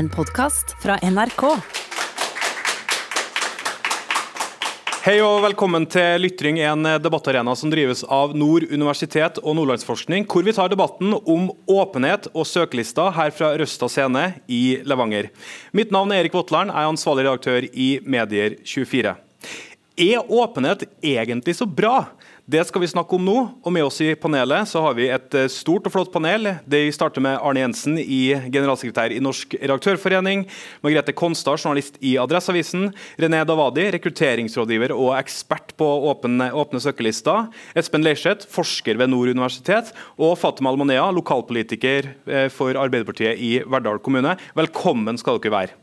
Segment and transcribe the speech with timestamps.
[0.00, 1.42] En podkast fra NRK.
[5.04, 10.46] Hei og velkommen til Lytring, en debattarena som drives av Nord universitet og Nordlandsforskning, hvor
[10.46, 15.28] vi tar debatten om åpenhet og søkelister her fra Røsta scene i Levanger.
[15.76, 19.12] Mitt navn er Erik Votland, jeg er ansvarlig redaktør i Medier24.
[20.00, 22.06] Er åpenhet egentlig så bra?
[22.48, 23.36] Det skal vi snakke om nå.
[23.60, 26.48] og Med oss i panelet så har vi et eh, stort og flott panel.
[26.64, 30.46] Det starter med Arne Jensen, i generalsekretær i Norsk redaktørforening.
[30.84, 32.88] Margrethe Konstad, journalist i Adresseavisen.
[33.20, 37.50] René Davadi, rekrutteringsrådgiver og ekspert på åpne, åpne søkelister.
[37.78, 39.92] Espen Leirseth, forsker ved Nord universitet.
[40.16, 44.38] Og Fatima Almanea, lokalpolitiker eh, for Arbeiderpartiet i Verdal kommune.
[44.58, 45.78] Velkommen skal dere være.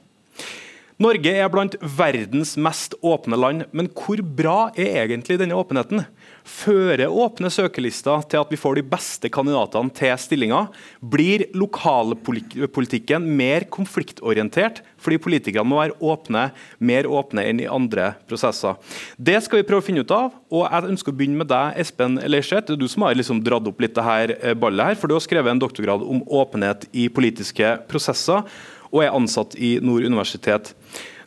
[0.97, 6.07] Norge er blant verdens mest åpne land, men hvor bra er egentlig denne åpenheten?
[6.47, 10.69] Fører åpne søkelister til at vi får de beste kandidatene til stillinger?
[11.03, 16.45] Blir lokalpolitikken mer konfliktorientert fordi politikerne må være åpne,
[16.79, 18.79] mer åpne enn i andre prosesser?
[19.19, 20.31] Det skal vi prøve å finne ut av.
[20.47, 22.77] og Jeg ønsker å begynne med deg, Espen Leirseth.
[22.79, 24.99] Du som har liksom dratt opp litt det her eh, ballet her.
[25.01, 28.47] for Du har skrevet en doktorgrad om åpenhet i politiske prosesser
[28.87, 30.71] og er ansatt i Nord universitet.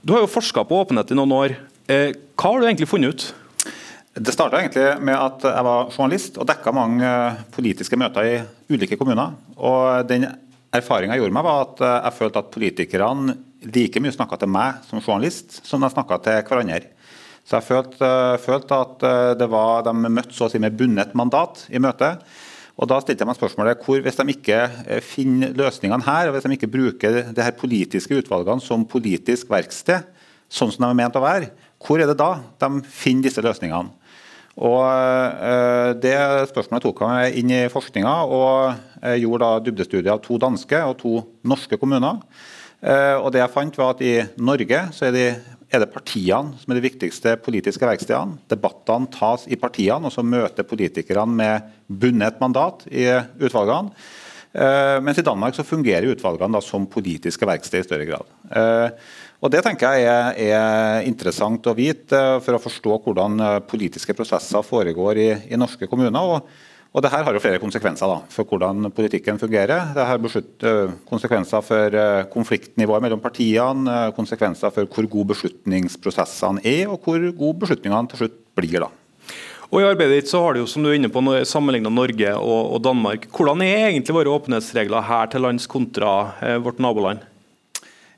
[0.01, 1.59] Du har jo forska på åpenhet i noen år.
[1.93, 3.29] Eh, hva har du egentlig funnet ut?
[4.11, 8.39] Det starta egentlig med at jeg var journalist og dekka mange eh, politiske møter i
[8.75, 9.37] ulike kommuner.
[9.55, 10.27] Og Den
[10.75, 13.37] erfaringa jeg gjorde meg, var at eh, jeg følte at politikerne
[13.71, 16.91] like mye snakka til meg som journalist som de snakka til hverandre.
[17.47, 19.07] Så jeg følte, eh, følte at
[19.55, 22.27] var, de møtte så å si med bundet mandat i møtet.
[22.83, 24.61] Og Da stilte jeg meg spørsmålet hvor hvis de ikke
[25.07, 30.03] finner løsningene her, og hvis de ikke bruker de her politiske utvalgene som politisk verksted,
[30.51, 34.00] sånn som de er ment å være, hvor er det da de finner disse løsningene?
[34.61, 36.17] Og eh, Det
[36.53, 41.15] spørsmålet tok jeg inn i forskninga, og gjorde da dybdestudier av to danske og to
[41.49, 42.21] norske kommuner.
[42.81, 45.27] Eh, og det jeg fant var at I Norge så er, det,
[45.69, 48.41] er det partiene som er de viktigste politiske verkstedene.
[48.51, 53.07] Debattene tas i partiene, og så møter politikerne med bundet mandat i
[53.41, 53.93] utvalgene.
[54.51, 58.33] Eh, mens i Danmark så fungerer utvalgene da som politiske verksted i større grad.
[59.41, 64.13] Og Det tenker jeg er, er, interessant å vite for å forstå hvordan eh, politiske
[64.17, 66.21] prosesser foregår i, i norske kommuner.
[66.21, 66.51] Og,
[66.93, 69.95] og det her har jo flere konsekvenser da, for hvordan politikken fungerer.
[69.97, 76.91] Det har eh, konsekvenser for eh, konfliktnivået mellom partiene, konsekvenser for hvor gode beslutningsprosessene er,
[76.93, 78.83] og hvor gode beslutningene til slutt blir.
[78.85, 78.93] da.
[79.71, 82.37] Og I arbeidet ditt så har du jo, som du er inne på, sammenlignet Norge
[82.37, 83.29] og, og, Danmark.
[83.31, 87.23] Hvordan er egentlig våre åpenhetsregler her til lands kontra eh, vårt naboland?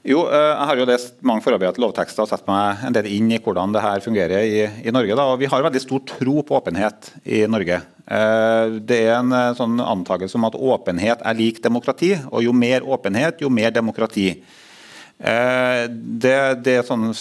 [0.03, 3.29] Jo, eh, Jeg har jo lest mange forarbeider lovtekster og sett meg en del inn
[3.31, 5.15] i hvordan det her fungerer i, i Norge.
[5.15, 5.29] Da.
[5.31, 7.79] og Vi har veldig stor tro på åpenhet i Norge.
[8.07, 12.55] Eh, det er en eh, sånn antakelse om at åpenhet er lik demokrati, og jo
[12.57, 14.35] mer åpenhet, jo mer demokrati.
[15.23, 16.33] Det,
[16.67, 17.13] det er sånn,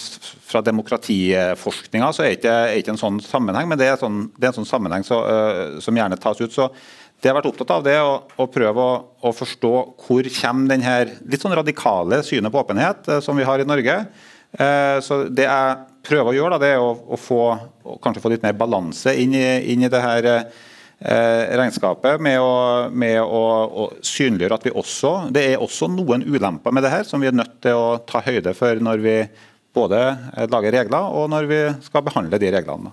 [0.48, 4.24] Fra demokratiforskninga så er det ikke, er ikke en sånn sammenheng, men det er, sånn,
[4.34, 5.20] det er en sånn sammenheng så,
[5.84, 6.50] som gjerne tas ut.
[6.50, 6.66] så
[7.22, 9.70] det jeg har vært opptatt av, det er å, å prøve å, å, forstå
[10.02, 10.94] hvor kommer denne
[11.30, 13.94] litt sånn radikale synet på åpenhet eh, som vi har i Norge.
[14.50, 17.44] Eh, så Det jeg prøver å gjøre, da, det er å, å få,
[18.02, 22.90] kanskje få litt mer balanse inn i, inn i det her eh, regnskapet med, å,
[22.90, 27.22] med å, synliggjøre at vi også Det er også noen ulemper med det her som
[27.22, 29.14] vi er nødt til å ta høyde for når vi
[29.72, 30.02] både
[30.50, 32.90] lager regler og når vi skal behandle de reglene.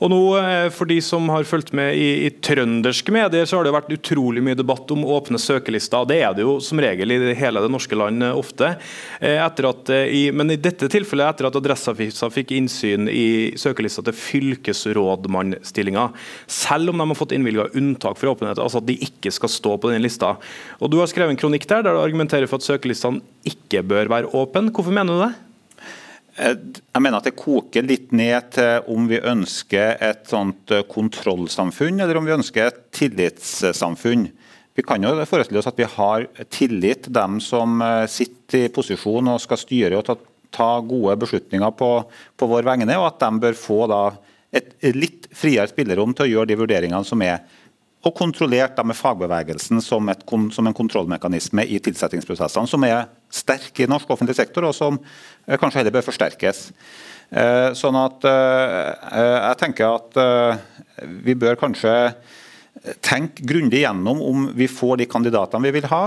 [0.00, 3.66] Og nå, eh, For de som har fulgt med i, i, trønderske medier, så har
[3.66, 6.06] det vært utrolig mye debatt om åpne søkelister.
[6.08, 8.72] Det er det jo som regel i hele det norske land eh, ofte.
[9.20, 9.60] Eh, at,
[10.08, 16.08] i, men i dette tilfellet etter at Adresseavisa fikk innsyn i søkelista til fylkesrådmannsstillinga,
[16.50, 19.76] Selv om de har fått innvilga unntak for åpenhet, altså at de ikke skal stå
[19.76, 20.36] på denne lista.
[20.80, 24.10] Og Du har skrevet en kronikk der der du argumenterer for at søkelistene ikke bør
[24.10, 24.72] være åpne.
[24.72, 25.49] Hvorfor mener du det?
[26.38, 26.56] Eh,
[26.94, 32.00] jeg mener at det koker litt ned til om vi ønsker et sånt eh, kontrollsamfunn,
[32.02, 34.28] eller om vi ønsker et tillitssamfunn.
[34.78, 38.72] Vi kan jo forestille oss at vi har tillit til dem som eh, sitter i
[38.74, 40.16] posisjon og skal styre og ta,
[40.54, 41.92] ta gode beslutninger på,
[42.38, 43.82] på, vår vegne, og at de bør få
[44.50, 47.42] et litt friere spillerom til å gjøre de vurderingene som er
[48.00, 53.88] og kontrollert med fagbevegelsen som, et, som, en kontrollmekanisme i tilsettingsprosessene, som er sterk i
[53.90, 56.70] norsk offentlig sektor, og som eh, kanskje heller bør forsterkes.
[57.30, 60.16] Eh, sånn at eh, Jeg tenker at
[61.26, 61.92] vi bør kanskje
[63.04, 66.04] tenke grundig gjennom om vi får de kandidatene vi vil ha.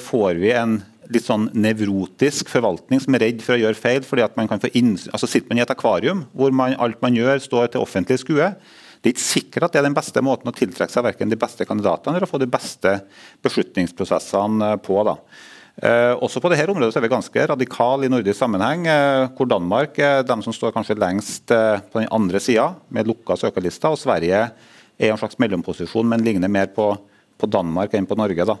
[0.00, 0.78] Får vi en
[1.12, 4.62] litt sånn nevrotisk forvaltning som er redd for å gjøre feil fordi at man kan
[4.62, 7.84] få inn, altså Sitter man i et akvarium hvor man, alt man gjør står til
[7.84, 8.48] offentlig skue,
[9.04, 11.36] det er ikke sikkert at det er den beste måten å tiltrekke seg verken de
[11.36, 12.94] beste kandidatene eller å få de beste
[13.44, 14.96] beslutningsprosessene på.
[15.04, 15.18] da.
[15.76, 20.00] Eh, også på dette området er vi ganske radikale i nordisk sammenheng, eh, hvor Danmark
[20.00, 23.92] er de som står kanskje lengst eh, på den andre sida, med lukka søkerlister.
[23.92, 24.40] Og Sverige
[24.96, 26.88] er en slags mellomposisjon, men ligner mer på,
[27.36, 28.48] på Danmark enn på Norge.
[28.48, 28.56] da.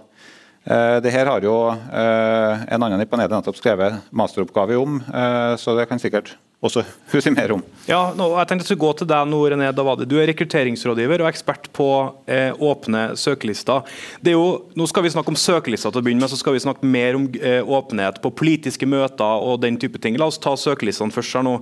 [0.64, 5.52] Eh, det her har jo eh, en annen i panelet nettopp skrevet masteroppgave om, eh,
[5.60, 6.82] så det kan sikkert også
[7.12, 7.62] huske mer om.
[7.88, 10.06] Ja, nå, jeg tenkte jeg skulle gå til deg nå, René Davadi.
[10.08, 11.88] Du er rekrutteringsrådgiver og ekspert på
[12.30, 13.84] eh, åpne søkelister.
[14.24, 14.46] Er jo,
[14.78, 17.18] nå skal vi snakke om søkelister til å begynne med, så skal vi snakke mer
[17.18, 20.16] om eh, åpenhet på politiske møter og den type ting.
[20.20, 21.36] La oss ta søkelistene først.
[21.36, 21.58] her nå.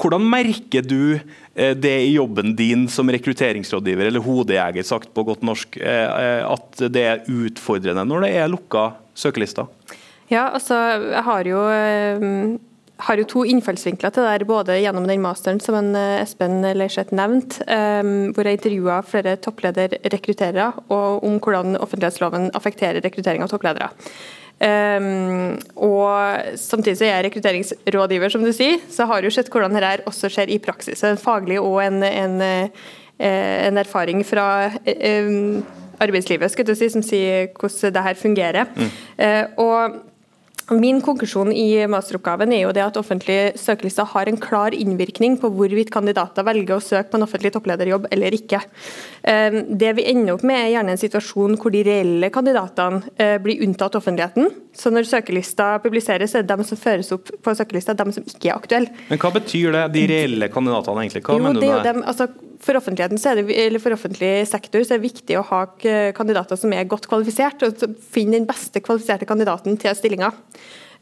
[0.00, 1.18] Hvordan merker du
[1.54, 6.42] eh, det i jobben din som rekrutteringsrådgiver, eller hodejeger sagt på godt norsk, eh, eh,
[6.46, 9.66] at det er utfordrende når det er lukka søkelister?
[10.30, 10.76] Ja, altså,
[11.12, 11.60] jeg har jo
[13.04, 17.66] har jo to innfallsvinkler til det både gjennom den masteren som en Espen Leirseth nevnte,
[17.66, 23.90] hvor jeg intervjua flere topplederrekrutterere, og om hvordan offentlighetsloven affekterer rekruttering av toppledere.
[24.62, 29.74] Um, og Samtidig så er jeg rekrutteringsrådgiver, som du sier, så har jo sett hvordan
[29.76, 31.02] dette også skjer i praksis.
[31.04, 32.36] En faglig og en, en,
[33.18, 34.46] en erfaring fra
[34.86, 35.64] um,
[36.02, 38.74] arbeidslivet skal du si, som sier hvordan det her fungerer.
[38.74, 38.90] Mm.
[39.18, 40.00] Uh, og
[40.72, 45.50] Min konklusjon i masteroppgaven er jo det at offentlige søkelister har en klar innvirkning på
[45.52, 48.62] hvorvidt kandidater velger å søke på en offentlig topplederjobb eller ikke.
[49.28, 53.36] Ehm, det vi ender opp med er gjerne en situasjon hvor de reelle kandidatene eh,
[53.44, 54.48] blir unntatt offentligheten.
[54.72, 58.48] Så når søkelista publiseres, er det de som føres opp på søkelista, de som ikke
[58.48, 59.04] er aktuelle.
[59.10, 61.26] Men hva betyr det, de reelle kandidatene egentlig?
[61.28, 62.30] Hva jo, mener du med det?
[62.64, 65.64] For det, for offentlig sektor er det viktig å ha
[66.16, 70.32] kandidater som er godt kvalifisert, og finne den beste kvalifiserte kandidaten til stillinga.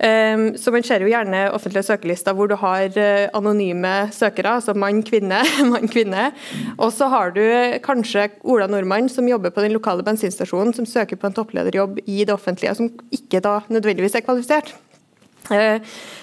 [0.02, 4.74] Um, så Man ser jo gjerne offentlige søkerlister hvor du har uh, anonyme søkere, altså
[4.74, 5.42] mann, kvinne,
[5.72, 6.30] mann, kvinne.
[6.74, 7.44] Og så har du
[7.84, 12.24] kanskje Ola Nordmann som jobber på den lokale bensinstasjonen, som søker på en topplederjobb i
[12.24, 14.74] det offentlige, som ikke da nødvendigvis er kvalifisert.
[15.50, 15.82] Uh,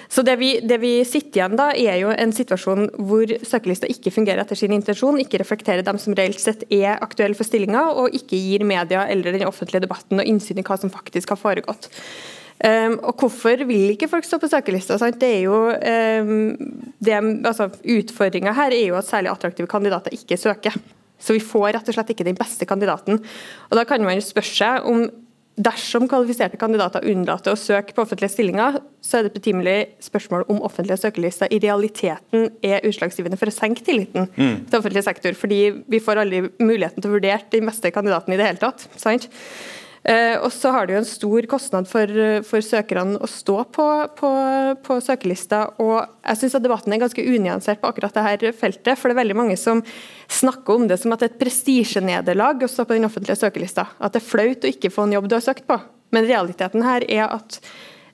[0.10, 4.14] så det vi, det vi, sitter igjen da, er jo en situasjon hvor søkerlista ikke
[4.16, 8.16] fungerer etter sin intensjon, ikke reflekterer dem som reelt sett er aktuelle for stillinga, og
[8.18, 11.92] ikke gir media eller den offentlige debatten og innsyn i hva som faktisk har foregått.
[12.60, 14.98] Um, og Hvorfor vil ikke folk stå på søkerlista?
[15.00, 15.22] Sant?
[15.22, 20.76] Det er jo um, altså, Utfordringa her er jo at særlig attraktive kandidater ikke søker.
[21.20, 23.22] Så vi får rett og slett ikke den beste kandidaten.
[23.70, 25.06] Og Da kan man jo spørre seg om
[25.60, 30.46] Dersom kvalifiserte kandidater unnlater å søke på offentlige stillinger, så er det et betimelig spørsmål
[30.52, 34.56] om offentlige søkerlister i realiteten er utslagsgivende for å senke tilliten mm.
[34.70, 35.36] til offentlig sektor.
[35.36, 35.60] Fordi
[35.92, 38.88] vi får aldri muligheten til å vurdere den beste kandidaten i det hele tatt.
[38.96, 39.28] sant?
[40.08, 42.14] Eh, og så har det jo en stor kostnad for,
[42.48, 43.88] for søkerne å stå på,
[44.20, 44.32] på,
[44.86, 45.66] på søkerlista.
[45.84, 48.96] Og jeg syns debatten er ganske unyansert på akkurat dette feltet.
[48.96, 49.84] For det er veldig mange som
[50.32, 53.90] snakker om det som at det er et prestisjenederlag å stå på den offentlige søkerlista.
[54.00, 55.80] At det er flaut å ikke få en jobb du har søkt på.
[56.16, 57.60] Men realiteten her er at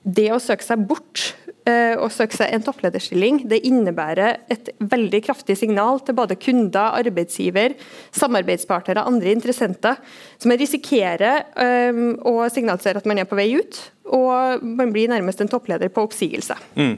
[0.06, 1.32] det å søke seg bort
[1.66, 7.74] å søke seg en topplederstilling, det innebærer et veldig kraftig signal til både kunder, arbeidsgiver,
[8.14, 9.98] samarbeidspartnere og andre interessenter,
[10.38, 11.42] som risikerer
[11.90, 13.80] um, å signalisere at man er på vei ut,
[14.14, 16.54] og man blir nærmest en toppleder på oppsigelse.
[16.78, 16.94] Mm.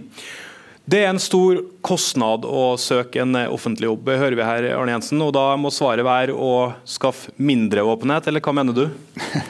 [0.88, 5.22] Det er en stor kostnad å søke en offentlig jobb, hører vi her, Arne Jensen.
[5.24, 8.84] og Da må svaret være å skaffe mindre åpenhet, eller hva mener du?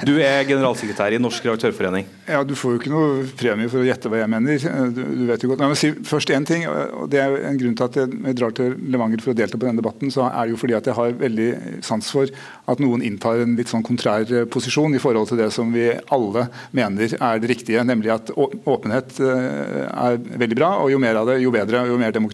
[0.06, 2.06] Du er generalsekretær i Norsk redaktørforening.
[2.29, 4.58] Ja, Du får jo ikke noe premie for å gjette hva jeg mener.
[4.93, 5.62] Du, du vet jo godt.
[5.62, 6.66] Men jeg må si først én ting.
[6.68, 9.64] og det er en grunn til at jeg drar til Levanger for å delta på
[9.64, 10.12] denne debatten.
[10.12, 11.49] så er det jo fordi at jeg har veldig
[11.88, 12.28] sans for
[12.68, 16.47] at noen inntar en litt sånn kontrær posisjon i forhold til det som vi alle
[16.76, 20.71] mener er det riktige, nemlig at åpenhet eh, er veldig bra.
[20.83, 22.27] og jo mer av det, jo bedre og jo mer demokrati.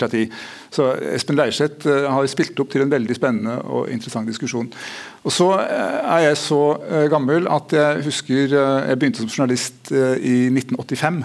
[0.75, 4.71] Så Espen Leirseth eh, har spilt opp til en veldig spennende og interessant diskusjon.
[5.25, 9.93] Og så eh, er jeg så eh, gammel at jeg husker jeg begynte som journalist
[9.93, 11.23] i 1985.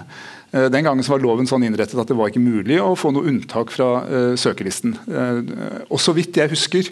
[0.50, 3.70] Den gangen var loven sånn innrettet at det var ikke mulig å få noe unntak
[3.70, 4.02] fra
[4.34, 4.96] søkerlisten.
[5.86, 6.88] Og så vidt jeg husker,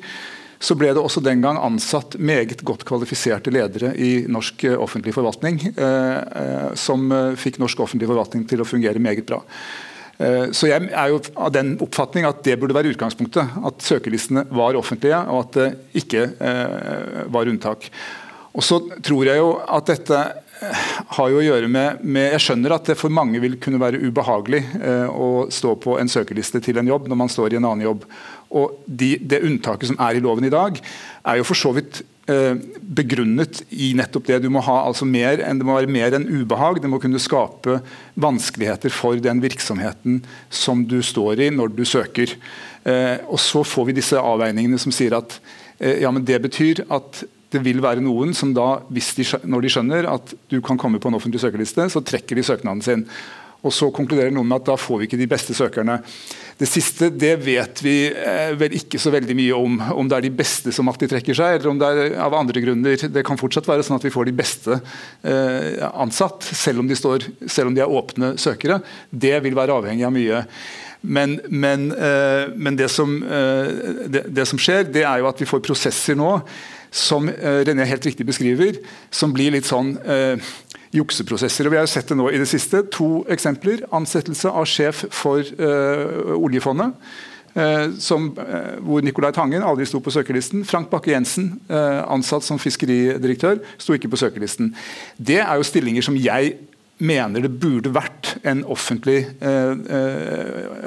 [0.62, 5.58] så ble det også den gang ansatt meget godt kvalifiserte ledere i norsk offentlig forvaltning,
[6.78, 9.42] som fikk norsk offentlig forvaltning til å fungere meget bra.
[10.18, 13.58] Eh, så Jeg er jo av den oppfatning at det burde være utgangspunktet.
[13.64, 17.90] At søkerlistene var offentlige, og at det ikke eh, var unntak.
[18.54, 20.84] Og så tror jeg jo at dette eh,
[21.14, 24.02] har jo å gjøre med, med, Jeg skjønner at det for mange vil kunne være
[24.02, 27.68] ubehagelig eh, å stå på en søkerliste til en jobb når man står i en
[27.70, 28.06] annen jobb.
[28.58, 30.80] Og de, Det unntaket som er i loven i dag,
[31.28, 34.42] er jo for så vidt begrunnet i nettopp det.
[34.44, 36.82] Du må ha altså mer enn, det må være mer enn ubehag.
[36.82, 37.78] Det må kunne skape
[38.20, 40.20] vanskeligheter for den virksomheten
[40.52, 42.34] som du står i når du søker.
[42.88, 45.38] Eh, og Så får vi disse avveiningene som sier at
[45.78, 49.02] eh, ja, men det betyr at det vil være noen som da, de,
[49.48, 52.84] når de skjønner at du kan komme på en offentlig søkerliste, så trekker de søknaden
[52.84, 53.06] sin.
[53.64, 55.98] Og så konkluderer noen med at da får vi ikke de beste søkerne.
[56.58, 59.76] Det siste det vet vi eh, vel ikke så veldig mye om.
[60.02, 62.62] Om det er de beste som alltid trekker seg, eller om det er av andre
[62.64, 62.98] grunner.
[62.98, 66.98] Det kan fortsatt være sånn at vi får de beste eh, ansatt, selv om, de
[66.98, 68.80] står, selv om de er åpne søkere.
[69.10, 70.42] Det vil være avhengig av mye.
[71.06, 75.46] Men, men, eh, men det, som, det, det, som, skjer, det er jo at vi
[75.46, 76.40] får prosesser nå
[76.90, 78.80] som René helt riktig beskriver,
[79.12, 79.92] som blir litt sånn
[80.94, 81.66] jukseprosesser.
[81.66, 82.82] og Vi har sett det nå i det siste.
[82.96, 83.84] To eksempler.
[83.94, 86.96] Ansettelse av sjef for uh, oljefondet.
[87.58, 90.64] Uh, som, uh, hvor Nicolai Tangen aldri sto på søkerlisten.
[90.68, 94.74] Frank Bakke-Jensen, ansatt som fiskeridirektør, sto ikke på søkerlisten.
[95.16, 96.56] Det er jo stillinger som jeg
[96.98, 99.20] mener det burde vært en offentlig,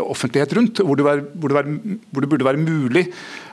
[0.03, 0.81] offentlighet rundt.
[0.83, 1.69] Hvor det, var, hvor, det var,
[2.11, 3.05] hvor det, burde være mulig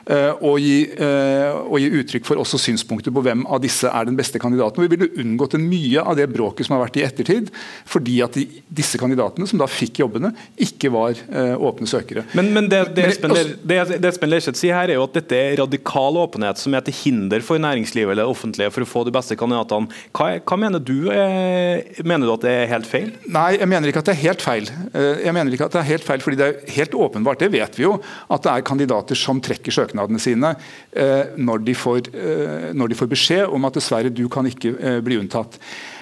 [0.07, 4.07] og eh, gi, og eh, gi, uttrykk for også synspunkter på hvem av disse er
[4.07, 4.85] den beste kandidaten.
[4.85, 7.51] Vi ville unngått mye av det bråket som har vært i ettertid,
[7.89, 12.23] fordi at de, disse kandidatene som da fikk jobbene, ikke var uh, åpne søkere.
[12.37, 15.37] Men, men det, det, Espen, det, det Espen Lerseth sier her, er jo at dette
[15.37, 19.05] er radikal åpenhet som er til hinder for næringslivet eller det offentlige for å få
[19.07, 19.89] de beste kandidatene.
[20.15, 21.09] Hva, hva mener du?
[21.13, 23.11] Eh, mener du at det er helt feil?
[23.29, 24.71] Nei, jeg mener ikke at det er helt feil.
[24.93, 27.77] Jeg mener ikke at det er helt feil, fordi det er helt åpenbart, det vet
[27.79, 27.97] vi jo,
[28.29, 30.55] at det er kandidater som trekker søknader søknadene sine
[30.93, 34.75] eh, når de, får, eh, når de får beskjed om at dessverre, du kan ikke
[34.77, 35.59] eh, bli unntatt.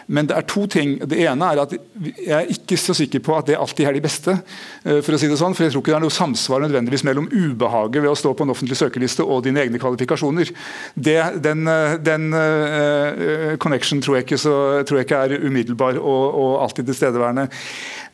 [0.08, 0.94] Men det er to ting.
[1.03, 4.01] Det ene er at Jeg er ikke så sikker på at det alltid er de
[4.06, 4.38] beste.
[5.03, 7.27] for å si det sånn, for Jeg tror ikke det er noe samsvar nødvendigvis mellom
[7.27, 10.53] ubehaget ved å stå på en offentlig søkeliste og dine egne kvalifikasjoner.
[10.96, 11.67] Det, den,
[12.08, 14.56] den uh, connection tror jeg, ikke, så,
[14.88, 17.50] tror jeg ikke er umiddelbar og, og alltid tilstedeværende.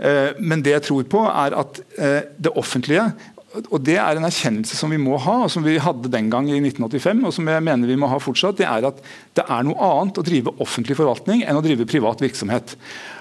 [0.01, 3.05] Uh, men det jeg tror på, er at uh, det offentlige
[3.53, 6.47] og Det er en erkjennelse som vi må ha, og som vi hadde den gang
[6.49, 8.57] i 1985, og som jeg mener vi må ha fortsatt.
[8.57, 9.01] Det er at
[9.37, 12.73] det er noe annet å drive offentlig forvaltning enn å drive privat virksomhet.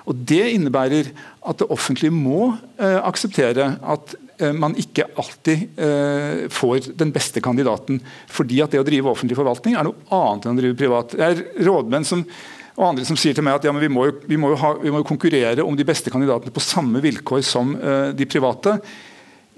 [0.09, 1.12] Og Det innebærer
[1.49, 7.45] at det offentlige må eh, akseptere at eh, man ikke alltid eh, får den beste
[7.45, 8.01] kandidaten.
[8.33, 11.12] Fordi at det å drive offentlig forvaltning er noe annet enn å drive privat.
[11.12, 12.27] Det er rådmenn som
[12.73, 14.89] og andre som sier til meg at ja, vi, må jo, vi, må ha, vi,
[14.89, 18.79] må jo, konkurrere om de beste kandidatene på samme vilkår som uh, de private.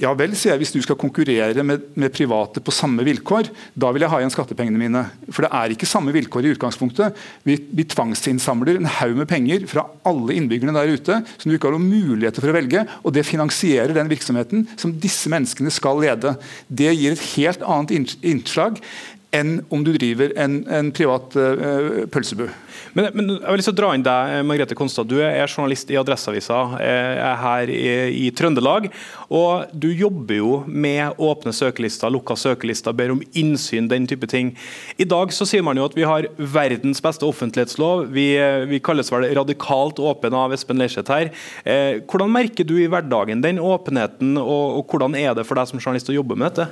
[0.02, 3.46] Ja vel, sier jeg, hvis du skal konkurrere med, med, private på samme vilkår,
[3.78, 5.04] da vil jeg ha igjen skattepengene mine.
[5.28, 7.14] For det er ikke samme vilkår i utgangspunktet.
[7.46, 11.70] Vi, vi tvangsinnsamler en haug med penger fra alle innbyggerne der ute som du ikke
[11.70, 16.02] har noen muligheter for å velge, og det finansierer den virksomheten som disse menneskene skal
[16.02, 16.34] lede.
[16.66, 18.82] Det gir et helt annet innslag
[19.34, 22.46] enn om du driver en, en privat uh, pølsebu.
[22.94, 25.08] Men, men, jeg vil lyst å dra inn deg, eh, Margrethe Konstad.
[25.10, 27.80] Du er journalist i Adresseavisa eh, er her i,
[28.26, 28.86] i, Trøndelag.
[29.34, 34.52] og Du jobber jo med åpne søkelister, lukka søkelister, ber om innsyn, den type ting.
[34.94, 38.06] I dag så sier man jo at vi har verdens beste offentlighetslov.
[38.14, 38.28] Vi,
[38.70, 41.34] vi kalles vel radikalt åpne av Espen Leirseth her.
[41.66, 45.70] Eh, hvordan merker du i hverdagen den åpenheten, og, og hvordan er det for deg
[45.70, 46.70] som journalist å jobbe med dette?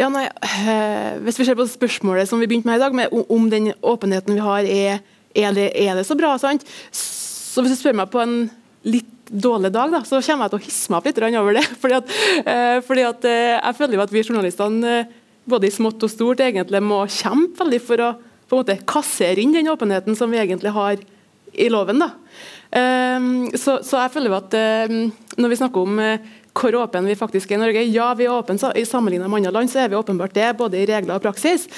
[0.00, 3.12] Ja, nei, øh, Hvis vi ser på spørsmålet som vi begynte med i dag, med
[3.12, 5.02] om den åpenheten vi har, er,
[5.36, 6.38] er, det, er det, så bra?
[6.40, 6.64] sant?
[6.92, 8.48] Så Hvis du spør meg på en
[8.88, 11.66] litt dårlig dag, da, så kommer jeg til å hisse meg opp litt over det.
[11.82, 14.96] fordi at, øh, fordi at øh, Jeg føler jo at vi journalistene,
[15.44, 18.10] både i smått og stort, egentlig må kjempe veldig for å
[18.50, 20.96] på en måte kassere inn den åpenheten som vi egentlig har
[21.52, 22.00] i loven.
[22.00, 22.08] da.
[23.54, 24.56] Så, så, jeg føler jo at
[25.38, 26.00] når vi snakker om
[26.56, 27.84] hvor åpne vi faktisk er i Norge.
[27.92, 30.80] Ja, vi er åpne i sammenlignet med andre land, så er vi åpenbart det, både
[30.80, 31.68] i regler og praksis.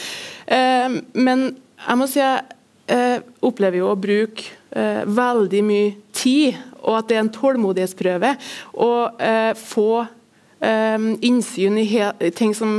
[0.47, 1.45] Eh, men
[1.83, 2.43] jeg må si jeg
[2.93, 8.35] eh, opplever jo å bruke eh, veldig mye tid, og at det er en tålmodighetsprøve
[8.83, 8.91] å
[9.55, 9.93] få
[10.63, 11.87] innsyn i
[12.39, 12.77] ting som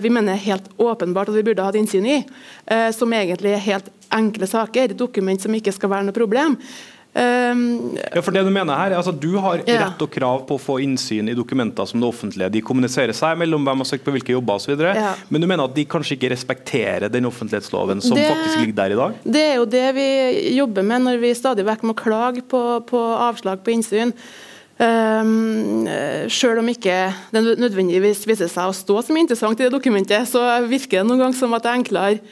[0.00, 2.16] vi mener er helt åpenbart at vi burde hatt innsyn i,
[2.96, 6.56] som egentlig er helt enkle saker, dokument som ikke skal være noe problem.
[7.10, 9.80] Um, ja, for det Du mener her, altså du har ja.
[9.82, 12.50] rett og krav på å få innsyn i dokumenter som det offentlige.
[12.54, 14.76] De kommuniserer seg mellom hvem har søkt på hvilke jobber osv.
[14.78, 15.16] Ja.
[15.28, 18.94] Men du mener at de kanskje ikke respekterer den offentlighetsloven som det, faktisk ligger der
[18.94, 19.18] i dag?
[19.24, 20.06] Det er jo det vi
[20.60, 24.14] jobber med når vi stadig vekk må klage på, på avslag på innsyn.
[24.80, 25.84] Um,
[26.32, 26.94] selv om ikke
[27.34, 30.40] det nødvendigvis viser seg å stå som interessant i det dokumentet, så
[30.70, 32.22] virker det noen gang som at det er enklere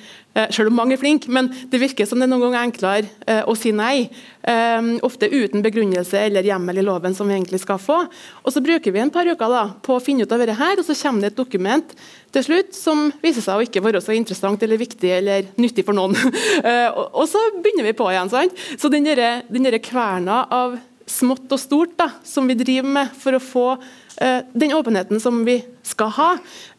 [0.54, 3.40] selv om mange er flinke, men det virker som det er noen ganger enklere eh,
[3.48, 4.08] å si nei.
[4.48, 7.98] Eh, ofte uten begrunnelse eller hjemmel i loven som vi egentlig skal få.
[8.44, 10.78] Og Så bruker vi en par uker da, på å finne ut av dette, her,
[10.78, 11.96] og så kommer det et dokument
[12.34, 15.96] til slutt som viser seg å ikke være så interessant eller viktig eller nyttig for
[15.96, 16.14] noen.
[17.18, 18.30] og så begynner vi på igjen.
[18.32, 18.62] sant?
[18.78, 20.76] Så den der, kverna av
[21.08, 23.66] smått og stort da, som vi driver med for å få
[24.52, 26.30] den åpenheten som vi skal ha,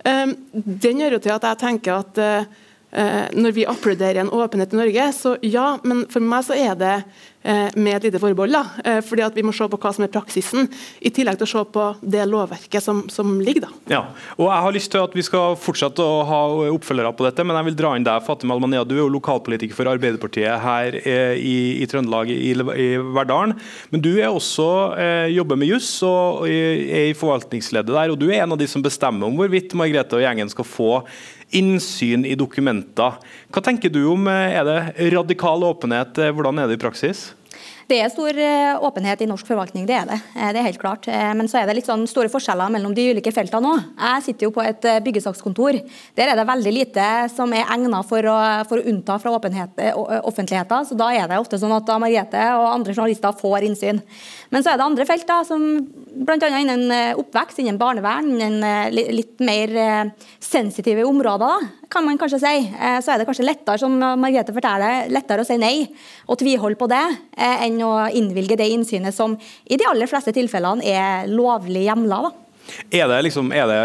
[0.04, 4.80] den gjør jo til at jeg tenker at Eh, når vi applauderer en åpenhet i
[4.80, 8.52] Norge, så ja, men for meg så er det eh, med et lite forbehold.
[8.52, 10.70] da, eh, fordi at Vi må se på hva som er praksisen,
[11.02, 13.62] i tillegg til å se på det lovverket som, som ligger.
[13.62, 13.70] da.
[13.88, 14.02] Ja,
[14.38, 16.42] og Jeg har lyst til at vi skal fortsette å ha
[16.74, 18.84] oppfølgere på dette, men jeg vil dra inn deg, Fatima Almania.
[18.84, 23.56] Du er jo lokalpolitiker for Arbeiderpartiet her i, i Trøndelag, i, i Verdalen.
[23.92, 28.12] Men du er også eh, jobber med juss og er i forvaltningsleddet der.
[28.14, 30.94] og Du er en av de som bestemmer om hvorvidt Margrethe og gjengen skal få
[31.56, 33.18] innsyn i dokumenter.
[33.50, 37.30] Hva tenker du om eh, er det radikal åpenhet, eh, hvordan er det i praksis?
[37.90, 40.20] Det er stor eh, åpenhet i norsk forvaltning, det er det.
[40.38, 41.08] Det er helt klart.
[41.10, 43.88] Men så er det litt sånn store forskjeller mellom de ulike feltene òg.
[43.98, 45.80] Jeg sitter jo på et byggesakskontor.
[46.18, 48.38] Der er det veldig lite som er egnet for å,
[48.70, 50.86] for å unnta fra offentligheten.
[50.86, 54.04] Så da er det ofte sånn at Margrethe og andre journalister får innsyn.
[54.54, 55.66] Men så er det andre felt, da, som
[56.26, 56.50] bl.a.
[56.60, 62.42] innen eh, oppvekst, innen barnevern, innen eh, litt mer eh, sensitive områder, kan man kanskje
[62.42, 62.56] si.
[63.04, 65.88] Så er det kanskje lettere, som Margrethe forteller, lettere å si nei
[66.30, 67.02] og tviholde på det,
[67.38, 69.34] enn å innvilge det innsynet som
[69.66, 72.22] i de aller fleste tilfellene er lovlig hjemla.
[72.28, 72.50] da.
[72.94, 73.82] Er det, liksom, er det,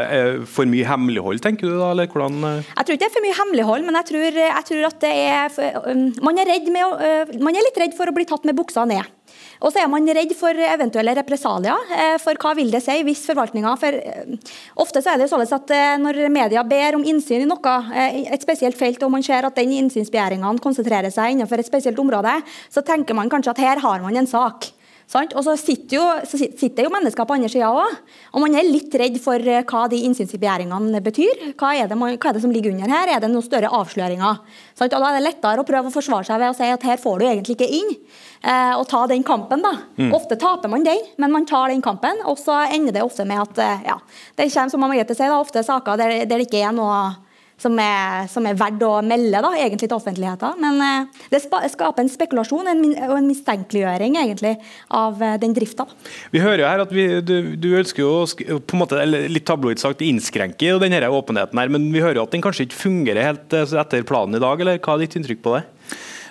[0.50, 1.90] for mye hemmelighold, tenker du da?
[1.94, 2.38] eller hvordan?
[2.60, 5.12] Jeg tror ikke det er for mye hemmelighold, men jeg tror, jeg tror at det
[5.24, 5.58] er
[6.24, 6.90] man er, å,
[7.40, 9.13] man er litt redd for å bli tatt med buksa ned.
[9.64, 11.92] Og så er man redd for eventuelle represalier.
[11.96, 14.52] Eh, for hva vil det si hvis forvaltninga for eh,
[14.84, 18.44] Ofte så er det sånn at eh, når media ber om innsyn i noe, et
[18.44, 22.36] spesielt felt, og man ser at den innsynsbegjæringa konsentrerer seg innenfor et spesielt område,
[22.72, 24.73] så tenker man kanskje at her har man en sak.
[25.10, 25.34] Sant?
[25.36, 27.98] Og så sitter, jo, så sitter jo mennesker på andre sida òg,
[28.32, 31.42] og man er litt redd for eh, hva de innsynsbegjæringene betyr.
[31.60, 33.12] Hva er, det, hva er, det, som ligger under her?
[33.12, 34.40] Er det noen større avsløringer?
[34.72, 34.96] Sant?
[34.96, 37.00] Og Da er det lettere å prøve å forsvare seg ved å si at her
[37.00, 37.92] får du egentlig ikke inn.
[38.44, 39.74] Eh, og ta den kampen, da.
[40.00, 40.10] Mm.
[40.16, 43.44] Ofte taper man den, men man tar den kampen, og så ender det ofte med
[43.44, 44.00] at eh, ja,
[44.38, 46.98] det kommer som Margrethe sier, da, ofte saker der, der det ikke er noe
[47.64, 50.60] som er, som er verdt å melde da, egentlig til offentligheten.
[50.62, 54.54] Men eh, det skaper en spekulasjon en, og en mistenkeliggjøring egentlig
[54.94, 55.88] av eh, den drifta.
[56.34, 59.82] Vi hører jo her at vi, du, du, ønsker jo på en måte, litt tabloid
[59.82, 63.56] sagt innskrenke denne åpenheten, her, men vi hører jo at den kanskje ikke fungerer helt
[63.56, 64.60] eh, etter planen i dag.
[64.60, 65.64] eller Hva er ditt inntrykk på det?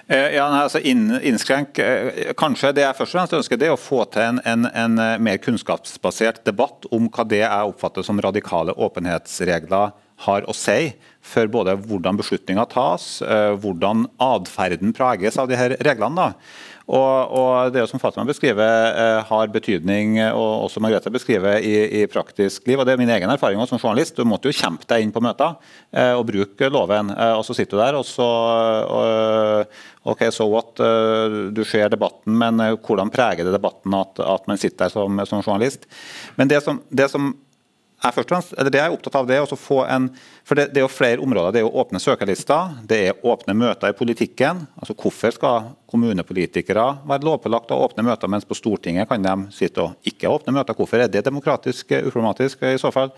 [0.03, 1.79] Ja, nei, altså innskrenk,
[2.35, 4.97] kanskje Det jeg først og fremst ønsker, det er å få til en, en, en,
[5.23, 9.95] mer kunnskapsbasert debatt om hva det jeg oppfatter som radikale åpenhetsregler
[10.27, 10.91] har å si
[11.23, 16.15] for både hvordan beslutninger tas, eh, hvordan atferden preges av de her reglene.
[16.15, 16.71] da.
[16.83, 22.05] Og, og, Det som Fatima beskriver, eh, har betydning, og også Margrethe beskriver, i, i,
[22.11, 22.79] praktisk liv.
[22.79, 24.17] og Det er min egen erfaring også, som journalist.
[24.17, 25.55] Du måtte jo kjempe deg inn på møter
[25.93, 27.13] eh, og bruke loven.
[27.15, 28.27] Og Så sitter du der, og så
[28.83, 29.67] og,
[30.03, 30.75] ok, so what,
[31.55, 35.41] Du ser debatten, men hvordan preger det debatten at, at man sitter der som, som
[35.41, 35.87] journalist?
[36.35, 37.33] Men det som, det som
[38.03, 40.09] er først og fremst, eller det jeg er opptatt av, det er å få en
[40.43, 41.53] for det, det, er jo flere områder.
[41.55, 44.65] Det er jo åpne søkerlister, det er åpne møter i politikken.
[44.75, 49.85] altså Hvorfor skal kommunepolitikere være lovpålagt å åpne møter, mens på Stortinget kan de sitte
[49.85, 50.75] og ikke åpne møter?
[50.75, 53.13] Hvorfor er det demokratisk eh, uproblematisk i så fall?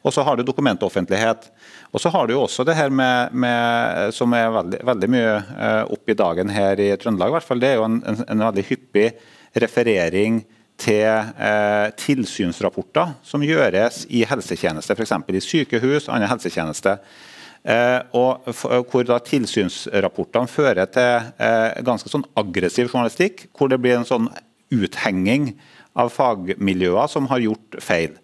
[0.00, 1.50] Og så har du dokumentoffentlighet.
[1.92, 5.34] Og så har du jo også det her med, med som er veldig, veldig mye
[5.50, 7.60] uh, opp i dagen her i Trøndelag, i hvert fall.
[7.60, 9.10] Det er jo en, en, en veldig hyppig
[9.60, 10.40] referering
[10.80, 15.12] til eh, tilsynsrapporter som gjøres i helsetjeneste, f.eks.
[15.28, 16.96] i sykehus andre helsetjeneste.
[17.60, 18.46] Eh, og
[18.88, 24.30] hvor da Tilsynsrapportene fører til eh, ganske sånn aggressiv journalistikk, hvor det blir en sånn
[24.72, 25.52] uthenging
[25.98, 28.16] av fagmiljøer som har gjort feil.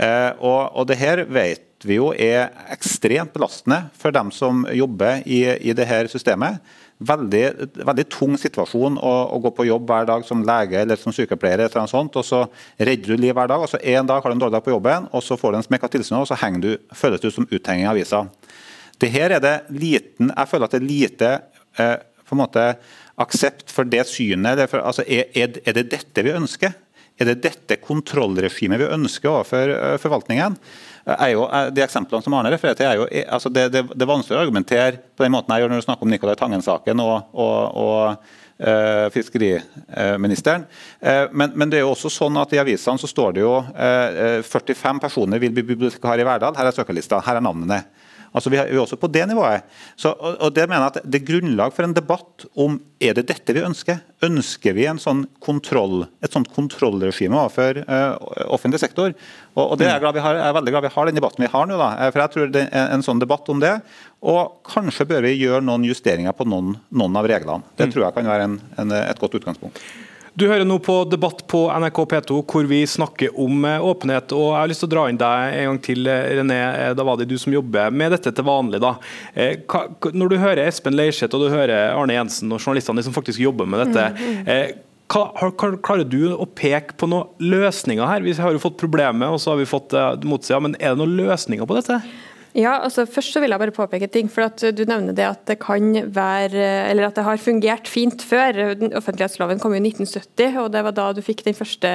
[0.00, 5.24] Eh, og, og det her vet vi jo er ekstremt belastende for dem som jobber
[5.26, 6.60] i, i det her systemet
[7.00, 7.44] veldig,
[7.80, 11.64] veldig tung situasjon å, å, gå på jobb hver dag som lege eller som sykepleier.
[11.64, 12.42] eller noe sånt, og Så
[12.76, 14.74] redder du liv hver dag, og så en dag har du en dårlig dag på
[14.74, 17.48] jobben, og så får du en smekk av tilsynet, og så du, føles du som
[17.50, 18.26] uthenging i avisa.
[19.00, 21.30] Det her er det liten, Jeg føler at det er lite
[21.78, 21.96] eh,
[22.28, 22.66] på en måte
[23.20, 24.60] aksept for det synet.
[24.70, 26.76] For, altså, er, er, det dette vi ønsker?
[27.20, 30.56] Er det dette kontrollregimet vi ønsker overfor uh, forvaltningen?
[31.06, 34.10] Er jo, de eksemplene som Arne refererer til, er jo altså det, det, det er
[34.10, 37.16] vanskelig å argumentere på den måten jeg gjør når du snakker om Nicolai Tangen-saken og,
[37.32, 38.36] og, og
[39.14, 40.66] fiskeriministeren.
[41.32, 44.42] Men, men, det er jo også sånn at i avisene så står det jo uh,
[44.44, 46.52] 45 personer vil bli bibliotekar i Verdal.
[46.58, 47.78] Her er søkerlista, her er navnene.
[48.30, 49.66] Altså Vi er også på det nivået.
[49.98, 53.16] Så, og, og det mener jeg at det er grunnlag for en debatt om er
[53.16, 54.02] det dette vi ønsker.
[54.26, 58.14] Ønsker vi en sånn kontroll, et sånt kontrollregime overfor uh,
[58.52, 59.14] offentlig sektor?
[59.56, 61.50] Og, og det er jeg, har, jeg, er veldig glad vi har den debatten vi
[61.54, 61.80] har nå.
[61.80, 63.72] da, for jeg tror det er En sånn debatt om det.
[64.20, 67.66] Og kanskje bør vi gjøre noen justeringer på noen, noen av reglene.
[67.78, 67.96] Det mm.
[67.96, 69.82] tror jeg kan være en, en, et godt utgangspunkt.
[70.38, 74.30] Du hører nå på debatt på NRK P2 hvor vi snakker om eh, åpenhet.
[74.36, 76.92] og Jeg har lyst til å dra inn deg en gang til, eh, René eh,
[76.98, 78.80] Davadi, du som jobber med dette til vanlig.
[78.82, 78.94] da.
[80.14, 83.68] Når du hører Espen Leirseth og du hører Arne Jensen og journalistene som faktisk jobber
[83.70, 84.06] med dette,
[85.10, 85.24] Hva,
[85.58, 88.22] Klarer du å peke på noen løsninger her?
[88.22, 90.60] Vi har jo fått problemet, og så har vi fått motsida.
[90.62, 91.98] Men er det noen løsninger på dette?
[92.56, 94.28] Ja, altså Først så vil jeg bare påpeke ting.
[94.30, 98.22] for at Du nevner det at det kan være, eller at det har fungert fint
[98.22, 98.74] før.
[98.96, 101.88] Offentlighetsloven kom jo i 1970, og det var da du fikk den første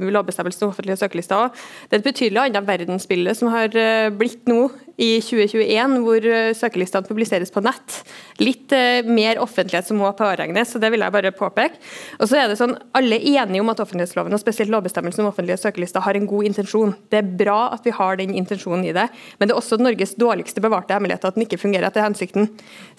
[0.00, 1.50] lovbestemmelsen om offentlige søkelister.
[1.90, 7.08] Det er et betydelig annet verdensbilde som har eh, blitt nå i 2021, hvor søkelistene
[7.08, 7.98] publiseres på nett.
[8.40, 11.80] Litt eh, mer offentlighet som må påregnes, så det vil jeg bare påpeke.
[12.20, 15.30] Og så er det sånn, Alle er enige om at offentlighetsloven og spesielt lovbestemmelsen om
[15.30, 16.94] offentlige søkelister, har en god intensjon.
[17.12, 20.14] Det er bra at vi har den intensjonen i det, men det er også Norges
[20.14, 22.50] dårligste bevarte hemmelighet at den ikke fungerer etter hensikten.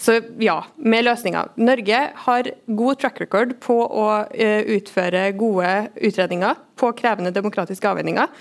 [0.02, 1.52] Så ja, med løsninger.
[1.62, 8.34] Norge har god track record på å uh, utføre gode utredninger på krevende demokratiske avveininger.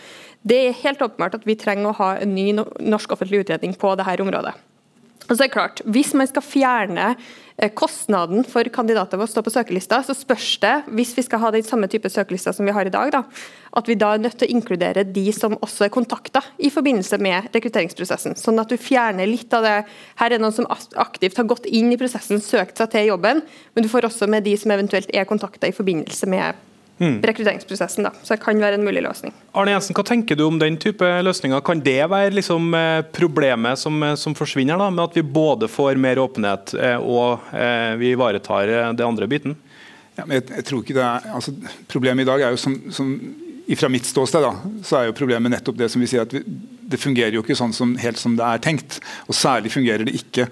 [0.47, 3.93] Det er helt åpenbart at vi trenger å ha en ny norsk offentlig utredning på
[3.99, 4.55] dette området.
[5.27, 7.17] Og så er det klart, Hvis man skal fjerne
[7.59, 11.43] eh, kostnaden for kandidater ved å stå på søkelista, så spørs det, hvis vi skal
[11.43, 13.25] ha den samme type søkelista som vi har i dag, da,
[13.77, 17.19] at vi da er nødt til å inkludere de som også er kontakta i forbindelse
[17.19, 18.37] med rekrutteringsprosessen.
[18.39, 19.77] Sånn at du fjerner litt av det
[20.17, 23.43] Her er noen som aktivt har gått inn i prosessen, søkt seg til jobben,
[23.75, 26.66] men du får også med de som eventuelt er kontakta i forbindelse med
[26.99, 27.23] mm.
[27.23, 28.07] rekrutteringsprosessen.
[28.09, 28.13] Da.
[28.23, 29.35] Så det kan være en mulig løsning.
[29.57, 31.63] Arne Jensen, Hva tenker du om den type løsninger?
[31.67, 35.71] Kan det være liksom eh, problemet som, eh, som, forsvinner, da, med at vi både
[35.73, 37.51] får mer åpenhet eh, og
[38.01, 39.57] vi ivaretar det andre biten?
[40.17, 41.53] Ja, jeg, jeg, tror ikke det er, altså,
[41.93, 43.13] Problemet i dag er jo som, som
[43.77, 44.53] fra mitt ståsted da,
[44.87, 46.43] så er jo problemet nettopp det som vi sier at vi,
[46.87, 49.01] det fungerer jo ikke sånn som, helt som det er tenkt.
[49.27, 50.47] Og særlig fungerer det ikke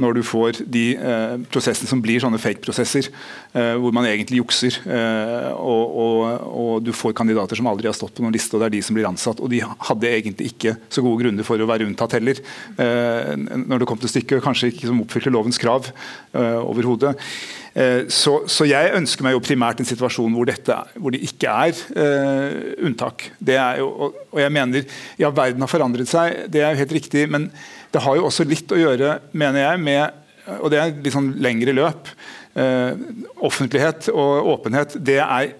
[0.00, 3.10] når du får de eh, prosessene som blir sånne fake-prosesser,
[3.52, 4.76] hvor man egentlig jukser.
[4.86, 8.62] Eh, og, og, og, du får kandidater som aldri har stått på noen liste, og
[8.62, 9.42] det er de som blir ansatt.
[9.42, 12.38] Og de hadde egentlig ikke så gode grunner for å være unntatt heller,
[12.78, 14.44] eh, når det kom til stykket.
[14.44, 17.16] Kanskje ikke som oppfylte lovens krav eh, overhodet.
[17.74, 21.50] Eh, så, så, jeg ønsker meg jo primært en situasjon hvor, dette, hvor det ikke
[21.66, 23.32] er unntak.
[23.42, 26.84] Det er jo, og, og jeg mener, ja, verden har forandret seg, det er jo
[26.84, 27.26] helt riktig.
[27.30, 27.50] men
[27.90, 30.19] det har jo også litt å gjøre, mener jeg, med
[30.60, 32.10] og det er litt sånn lengre løp.
[32.58, 32.92] Eh,
[33.46, 35.52] offentlighet og åpenhet det er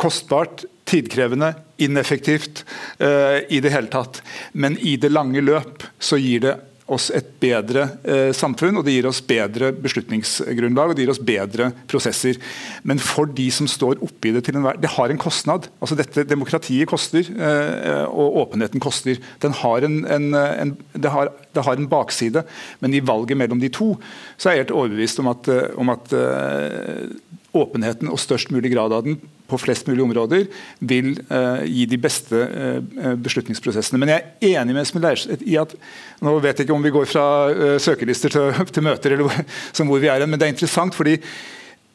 [0.00, 2.64] kostbart, tidkrevende, ineffektivt
[2.98, 4.22] eh, i det hele tatt.
[4.52, 6.56] Men i det lange løp så gir det
[6.90, 11.22] oss et bedre eh, samfunn, og det gir oss bedre beslutningsgrunnlag og det gir oss
[11.22, 12.38] bedre prosesser.
[12.86, 15.68] Men for de som står oppi det til enhver Det har en kostnad.
[15.80, 19.20] altså dette Demokratiet koster, eh, og åpenheten koster.
[19.42, 22.44] Den har en, en, en, det, har, det, har, en bakside,
[22.80, 23.94] men i valget mellom de to
[24.36, 27.08] så er jeg helt overbevist om at, eh, om at uh,
[27.56, 29.18] åpenheten og størst mulig grad av den
[29.50, 30.44] på flest mulig områder
[30.86, 33.98] vil uh, gi de beste uh, beslutningsprosessene.
[33.98, 35.74] Men jeg er enig med Espen Leirseth i at
[36.22, 39.90] nå vet jeg ikke om vi går fra uh, søkerlister til, til, møter, eller som
[39.90, 41.18] hvor vi er, men det er interessant fordi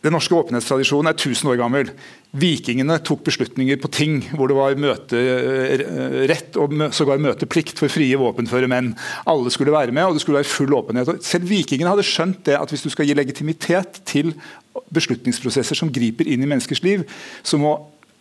[0.05, 1.89] den norske åpenhetstradisjonen er 1000 år gammel.
[2.35, 8.69] Vikingene tok beslutninger på ting hvor det var møterett og sågar møteplikt for frie våpenføre
[8.69, 8.91] menn.
[9.25, 11.09] Alle skulle være med, og det skulle være full åpenhet.
[11.25, 14.35] Selv vikingene hadde skjønt det at hvis du skal gi legitimitet til
[14.93, 17.07] beslutningsprosesser som griper inn i menneskers liv,
[17.41, 17.73] så må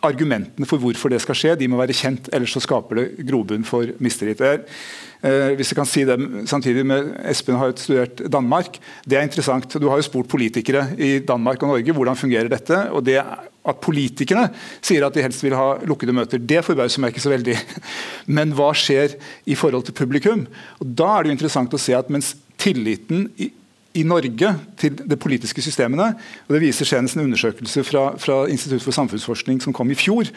[0.07, 2.31] argumentene for hvorfor det skal skje, de må være kjent.
[2.35, 4.43] Ellers så skaper det grobunn for mistillit.
[4.45, 6.19] Eh, hvis jeg kan si det
[6.51, 8.79] samtidig med Espen har studert Danmark.
[9.09, 9.79] Det er interessant.
[9.81, 12.77] Du har jo spurt politikere i Danmark og Norge hvordan fungerer dette.
[12.93, 13.19] og det
[13.65, 14.51] At politikerne
[14.85, 17.57] sier at de helst vil ha lukkede møter, det forbauser meg ikke så veldig.
[18.37, 19.17] Men hva skjer
[19.49, 20.47] i forhold til publikum?
[20.81, 23.51] Og Da er det jo interessant å se at mens tilliten i
[23.95, 26.11] i Norge til de politiske systemene.
[26.49, 30.31] og Det viser senest en undersøkelse fra, fra Institutt for samfunnsforskning som kom i fjor.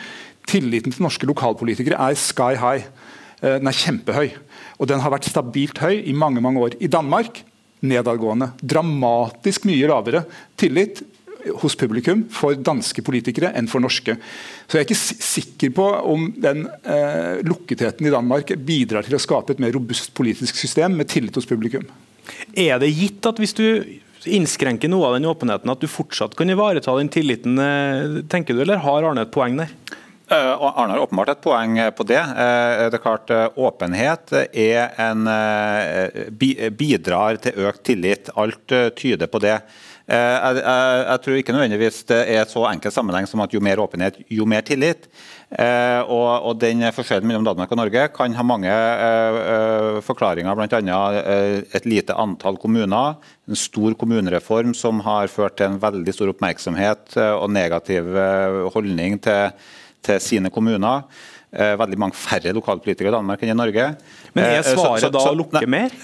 [0.47, 2.87] Tilliten til norske lokalpolitikere er sky high.
[3.41, 4.31] Eh, den er kjempehøy.
[4.79, 6.77] Og den har vært stabilt høy i mange mange år.
[6.79, 7.43] I Danmark
[7.85, 8.51] nedadgående.
[8.61, 10.23] Dramatisk mye lavere
[10.57, 11.03] tillit
[11.61, 14.17] hos publikum for danske politikere enn for norske.
[14.67, 19.21] Så Jeg er ikke sikker på om den eh, lukketheten i Danmark bidrar til å
[19.21, 21.85] skape et mer robust politisk system med tillit hos publikum.
[22.55, 23.65] Er det gitt at hvis du
[24.27, 28.63] innskrenker noe av den åpenheten, at du fortsatt kan ivareta den tilliten, eh, tenker du,
[28.63, 29.71] eller har Arne et poeng der?
[30.27, 32.19] Uh, Arne har åpenbart et poeng på det.
[32.19, 35.29] Det er klart Åpenhet en,
[36.81, 38.33] bidrar til økt tillit.
[38.35, 39.61] Alt tyder på det.
[40.07, 43.81] Jeg, jeg, jeg, tror ikke nødvendigvis det er så enkel sammenheng som at jo mer
[43.83, 45.09] åpenhet, jo mer tillit.
[45.47, 50.55] Eh, og, og, den Forskjellen mellom Danmark og Norge kan ha mange eh, eh forklaringer,
[50.55, 50.97] bl.a.
[51.19, 53.15] Eh, et lite antall kommuner,
[53.47, 58.59] en stor kommunereform som har ført til en veldig stor oppmerksomhet eh, og negativ eh,
[58.75, 59.55] holdning til,
[60.03, 61.07] til sine kommuner.
[61.57, 63.85] Veldig mange færre lokalpolitikere i Danmark enn i Norge.
[64.37, 65.97] Men er svaret så, så, så, da å lukke nei, mer?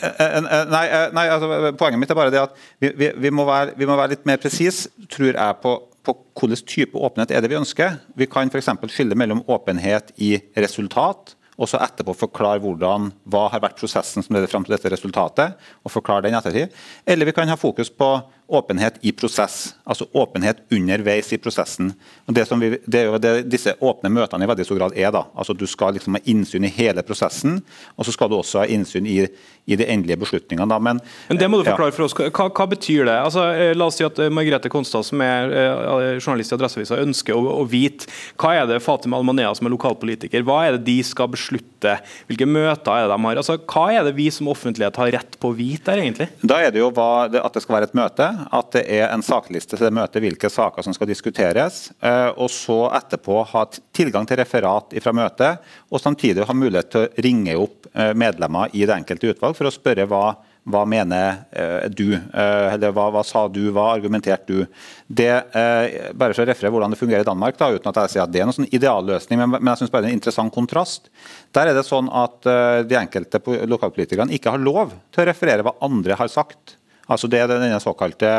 [0.74, 0.84] Nei,
[1.15, 3.98] nei altså, poenget mitt er bare det at vi, vi, vi, må, være, vi må
[4.00, 7.96] være litt mer presis, tror jeg, på på hvilken type åpenhet er det vi ønsker.
[8.19, 8.69] Vi kan f.eks.
[8.91, 14.36] skille mellom åpenhet i resultat, og så etterpå forklare hvordan, hva har vært prosessen som
[14.36, 16.74] leder fram til dette resultatet, og forklare den ettertid.
[17.06, 18.10] Eller vi kan ha fokus på
[18.47, 21.93] åpenhet i prosess, altså åpenhet underveis i prosessen.
[22.27, 25.10] Og det, vi, det er jo det disse åpne møtene i veldig stor grad er.
[25.15, 25.23] da.
[25.36, 27.62] Altså Du skal liksom ha innsyn i hele prosessen,
[27.95, 29.21] og så skal du også ha innsyn i,
[29.65, 30.67] i de endelige beslutningene.
[30.69, 30.79] da.
[30.79, 31.95] Men, Men Det må du forklare ja.
[31.95, 32.17] for oss.
[32.19, 33.15] Hva, hva, betyr det?
[33.29, 35.56] Altså, eh, La oss si at eh, Margrethe Konstad, som er
[36.19, 40.43] journalist i Adresseavisa, ønsker å, å, vite hva er det Fatima Almanea, som er lokalpolitiker,
[40.45, 41.95] hva er det de skal beslutte?
[42.27, 43.39] Hvilke møter er det de har?
[43.39, 46.29] Altså, Hva er det vi som offentlighet har rett på å vite der, egentlig?
[46.43, 49.24] Da er det jo hva, at det skal være et møte at det er en
[49.26, 51.89] sakliste til det møtet, hvilke saker som skal diskuteres.
[52.04, 53.65] Eh, og så etterpå ha
[53.96, 58.74] tilgang til referat fra møtet, og samtidig ha mulighet til å ringe opp eh, medlemmer
[58.74, 60.36] i det enkelte utvalg for å spørre hva,
[60.69, 64.78] hva mener eh, du, eller hva, hva, sa du, hva argumenterte du?
[65.08, 65.32] Det,
[66.17, 68.34] bare for å referere hvordan det fungerer i Danmark, da, uten at jeg sier at
[68.34, 71.12] det er noen sånn idealløsning, men jeg synes bare det er en interessant kontrast.
[71.54, 72.39] Der er det sånn at
[72.89, 76.80] de enkelte lokalpolitikerne ikke har lov til å referere hva andre har sagt.
[77.08, 78.30] Altså Det er denne såkalte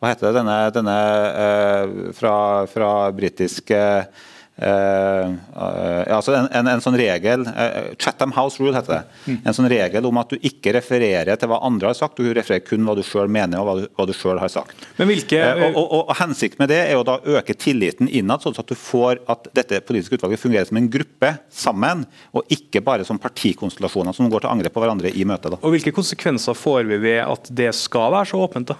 [0.00, 0.34] Hva heter det?
[0.40, 0.98] Denne, denne
[1.36, 2.34] uh, fra,
[2.70, 4.29] fra britisk Uh, uh,
[4.60, 9.00] altså en, en, en, sånn regel, uh, Chatham House Rule heter det.
[9.24, 9.38] Mm.
[9.48, 12.64] En sånn regel om at du ikke refererer til hva andre har sagt, du refererer
[12.66, 14.84] kun hva du sjøl mener og hva du, hva du selv har sagt.
[14.98, 15.40] Men hvilke...
[15.54, 18.76] Og, og, og, Hensikten med det er å da øke tilliten innad, sånn at du
[18.76, 22.04] får at dette politiske utvalget fungerer som en gruppe sammen,
[22.36, 25.56] og ikke bare som partikonstellasjoner som går til angrep på hverandre i møtet.
[25.60, 28.74] Og Hvilke konsekvenser får vi ved at det skal være så åpent?
[28.74, 28.78] da?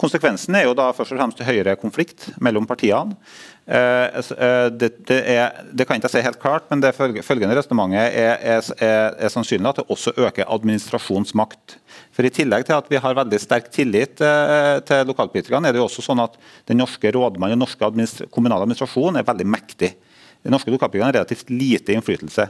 [0.00, 3.18] Konsekvensen er jo da først og fremst høyere konflikt mellom partiene.
[3.66, 7.54] Eh, eh, det, det, er, det, kan ikke jeg si helt klart, men det følgende
[7.54, 11.76] resonnementet er, er, er, sannsynlig at det også øker administrasjonsmakt.
[12.16, 15.82] For I tillegg til at vi har veldig sterk tillit eh, til lokalpolitikerne, er det
[15.82, 16.34] jo også sånn at
[16.70, 19.94] den norske rådmannen og den norske administ kommunale administrasjonen er veldig mektig.
[20.40, 22.46] Den norske lokalpolitikerne har relativt lite innflytelse.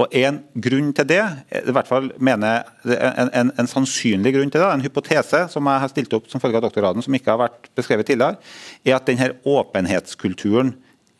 [0.00, 1.20] Og En grunn til det,
[1.52, 5.82] i hvert fall mener en, en, en, sannsynlig grunn til det, en hypotese som jeg
[5.82, 8.40] har stilt opp som følge av doktorgraden, som ikke har vært beskrevet tidligere,
[8.86, 10.72] er at denne åpenhetskulturen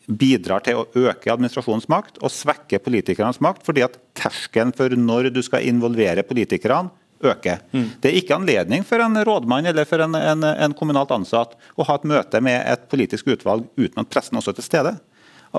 [0.05, 5.31] bidrar til å øke administrasjonens makt og svekke politikernes makt, fordi at terskelen for når
[5.33, 7.61] du skal involvere politikerne, øker.
[7.71, 7.89] Mm.
[8.01, 11.85] Det er ikke anledning for en rådmann eller for en, en, en kommunalt ansatt å
[11.87, 14.91] ha et møte med et politisk utvalg uten at pressen også er til stede.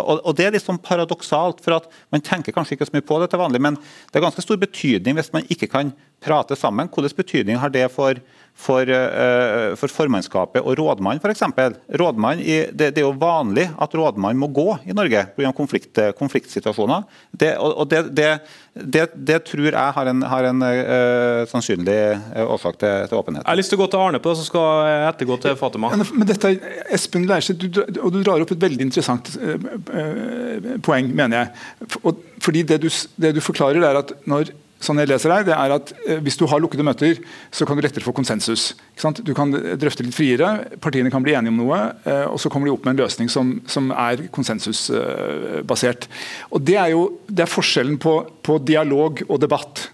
[0.02, 3.06] Og, og Det er litt sånn paradoksalt, for at man tenker kanskje ikke så mye
[3.06, 6.56] på det til vanlig, men det er ganske stor betydning hvis man ikke kan prate
[6.56, 6.90] sammen.
[6.92, 8.20] Hvilken betydning har det for
[8.56, 11.42] for, uh, for formannskapet og rådmann f.eks.
[12.00, 15.52] Rådmann det, det, er jo vanlig at rådmann må gå i Norge pga.
[15.56, 17.04] Konflikt, konfliktsituasjoner.
[17.30, 18.30] Det, og, det,
[19.14, 21.98] det, tror jeg har en, har en uh, sannsynlig
[22.46, 23.44] årsak til, til, åpenhet.
[23.44, 25.56] Jeg har lyst til å gå til Arne på det, så skal jeg ettergå til
[25.60, 25.92] Fatima.
[25.94, 26.56] Men, men dette,
[26.96, 31.98] Espen Leirstedt, du, og du drar opp et veldig interessant uh, poeng, mener jeg.
[32.44, 32.88] Fordi det du,
[33.20, 36.38] det du forklarer, er at når sånn jeg leser her, det er at eh, Hvis
[36.38, 37.20] du har lukkede møter,
[37.54, 38.74] så kan du lettere få konsensus.
[39.24, 40.50] Du kan drøfte litt friere,
[40.82, 43.32] partiene kan bli enige om noe, eh, og så kommer de opp med en løsning
[43.32, 46.08] som, som er konsensusbasert.
[46.52, 49.88] Og Det er jo det er forskjellen på, på dialog og debatt.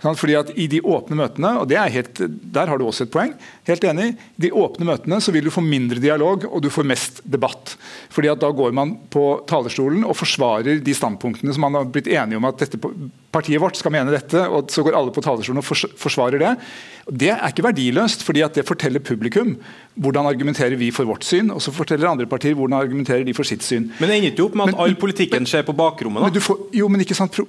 [0.00, 2.22] Fordi at I de åpne møtene, og det er helt,
[2.54, 3.34] der har du også et poeng,
[3.68, 6.88] helt enig, i de åpne møtene så vil du få mindre dialog og du får
[6.88, 7.76] mest debatt.
[8.12, 12.08] Fordi at Da går man på talerstolen og forsvarer de standpunktene som man har blitt
[12.08, 12.80] enige om at dette
[13.30, 15.68] partiet vårt skal mene dette, og så går alle på talerstolen og
[16.00, 16.54] forsvarer det.
[17.10, 19.54] Det er ikke verdiløst, fordi at det forteller publikum
[20.00, 23.46] hvordan argumenterer vi for vårt syn, og så forteller andre partier hvordan argumenterer de for
[23.46, 23.90] sitt syn.
[23.98, 26.22] Men det ender ikke opp med at men, all politikken skjer på bakrommet?
[26.22, 26.30] da?
[26.30, 27.40] Men får, jo, men ikke sant,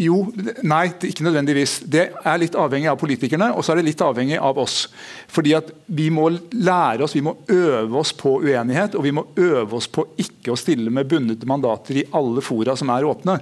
[0.00, 0.18] jo,
[0.66, 1.78] nei, ikke nødvendigvis.
[1.92, 4.86] Det er litt avhengig av politikerne, og så er det litt avhengig av oss.
[5.32, 9.26] Fordi at Vi må lære oss, vi må øve oss på uenighet, og vi må
[9.36, 13.36] øve oss på ikke å stille med bundne mandater i alle fora som er åpne.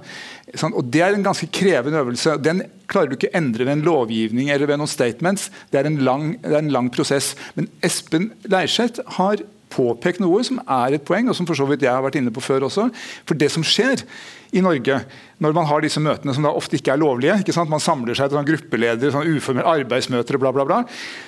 [0.73, 2.35] Og Det er en ganske krevende øvelse.
[2.43, 5.49] Den klarer du ikke endre ved en lovgivning eller ved noen statements.
[5.71, 7.35] Det er en lang, er en lang prosess.
[7.55, 11.85] Men Espen Leirseth har påpekt noe som er et poeng, og som for så vidt
[11.85, 12.89] jeg har vært inne på før også.
[13.27, 14.03] For det som skjer
[14.51, 14.97] i Norge
[15.41, 17.71] når man har disse møtene som da ofte ikke er lovlige, ikke sant?
[17.71, 20.81] man samler seg til sånn gruppeledere, sånn uformelle arbeidsmøter bla, bla, bla.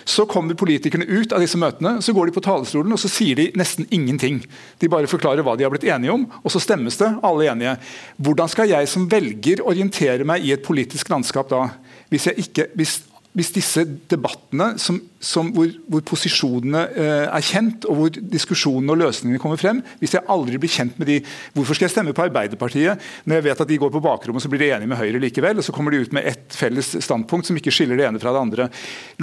[0.06, 3.39] Så kommer politikerne ut av disse møtene, så går de på talerstolen og så sier
[3.39, 4.43] de nesten ingenting.
[4.82, 7.77] De bare forklarer hva de har blitt enige om, og så stemmes det, alle enige.
[8.21, 11.65] Hvordan skal jeg som velger orientere meg i et politisk landskap da?
[12.13, 12.99] Hvis, ikke, hvis
[13.33, 19.01] hvis disse debattene som, som hvor, hvor, posisjonene eh, er kjent, og hvor diskusjonene og
[19.01, 21.19] løsningene kommer frem, hvis jeg aldri blir kjent med de
[21.53, 24.45] Hvorfor skal jeg stemme på Arbeiderpartiet når jeg vet at de går på bakrommet og
[24.45, 26.93] så blir de enige med Høyre likevel, og så kommer de ut med ett felles
[27.01, 28.69] standpunkt som ikke skiller det ene fra det andre.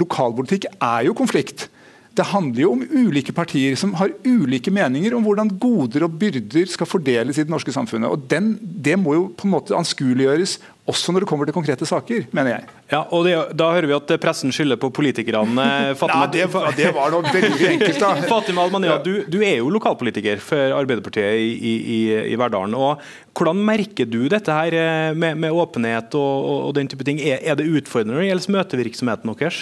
[0.01, 1.69] Lokalpolitikk er jo konflikt.
[2.11, 6.67] Det handler jo om ulike partier som har ulike meninger om hvordan goder og byrder
[6.67, 8.11] skal fordeles i det norske samfunnet.
[8.11, 10.57] Og den, Det må jo på en måte anskueliggjøres
[10.89, 12.69] også når det kommer til konkrete saker, mener jeg.
[12.89, 15.65] Ja, og det, Da hører vi at pressen skylder på politikerne.
[15.99, 16.47] Fatima, Nei, det,
[16.79, 18.13] det, var noe veldig enkelt, da.
[18.31, 21.99] Fatima Almania, du, du, er jo lokalpolitiker for Arbeiderpartiet i, i,
[22.33, 22.73] i, Verdalen.
[22.73, 23.03] og
[23.37, 27.21] Hvordan merker du dette her eh, med, med åpenhet og, og, og, den type ting?
[27.21, 29.61] Er, er det utfordrende når det gjelder møtevirksomheten deres?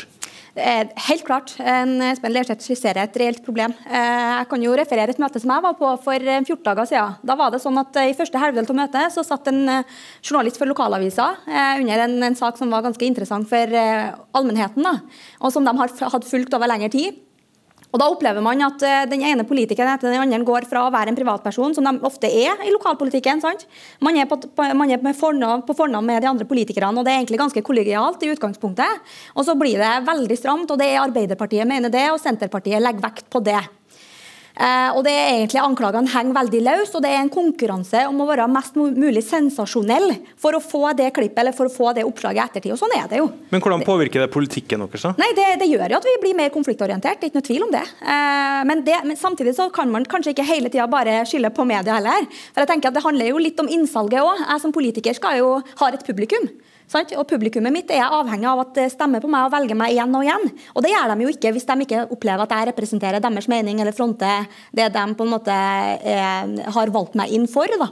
[0.55, 1.53] Helt klart.
[1.59, 3.73] Espen Lerseth skisserer et reelt problem.
[3.85, 6.89] Eh, jeg kan jo referere et møte som jeg var på for 14 eh, dager
[6.89, 7.15] siden.
[7.21, 9.61] Da var det sånn at eh, I første halvdel av møtet så satt en
[10.25, 11.29] journalist for lokalavisa
[11.79, 13.73] under en, en, sak som var ganske interessant for
[14.37, 14.85] allmennheten,
[15.39, 17.17] og som de hatt fulgt over lengre tid.
[17.89, 20.91] Og Da opplever man at eh, den ene politikeren etter den andre går fra å
[20.93, 23.41] være en privatperson, som de ofte er i lokalpolitikken.
[23.41, 23.65] sant?
[24.05, 24.37] Man er, på,
[24.77, 28.29] man er fornavn, på med de andre politikerne, og det er egentlig ganske kollegialt i
[28.35, 29.09] utgangspunktet.
[29.33, 33.07] Og så blir det veldig stramt, og det er Arbeiderpartiet mener det, og Senterpartiet legger
[33.09, 33.78] vekt på det.
[34.59, 38.19] Eh, og det er egentlig Anklagene henger veldig løst, og det er en konkurranse om
[38.19, 42.03] å være mest mulig sensasjonell for å få det klippet eller for å få det
[42.07, 42.73] oppslaget i ettertid.
[42.75, 43.29] og sånn er det jo.
[43.53, 45.05] Men Hvordan påvirker det politikken deres?
[45.07, 45.13] da?
[45.21, 47.67] Nei, det, det, gjør jo at vi blir mer konfliktorientert, det er ikke noe tvil
[47.67, 47.85] om det.
[48.03, 51.67] Eh, men, det, men samtidig så kan man kanskje ikke hele tida bare skylde på
[51.69, 52.27] media heller.
[52.51, 54.43] For jeg tenker at Det handler jo litt om innsalget òg.
[54.43, 56.49] Jeg som politiker skal jo ha et publikum.
[56.89, 57.11] Sant?
[57.19, 60.15] Og Publikummet mitt er avhengig av at det stemmer på meg og velger meg igjen
[60.17, 60.47] og igjen.
[60.73, 63.81] Og Det gjør de jo ikke hvis de ikke opplever at jeg representerer deres mening
[63.83, 67.69] eller fronter det de på en måte eh, har valgt meg inn for.
[67.69, 67.91] da.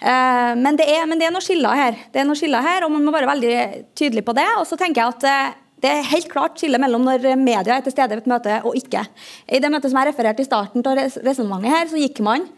[0.00, 2.84] Eh, men, det er, men, det er, noe skiller her, Det er noe skiller her,
[2.84, 3.54] og man må være veldig
[3.94, 4.48] tydelig på det.
[4.58, 7.86] Og så tenker jeg at eh, det er helt klart skille mellom når media er
[7.86, 9.06] til stede ved et møte og ikke.
[9.46, 12.48] I det møtet som jeg refererte i starten av resonnementet her, så gikk man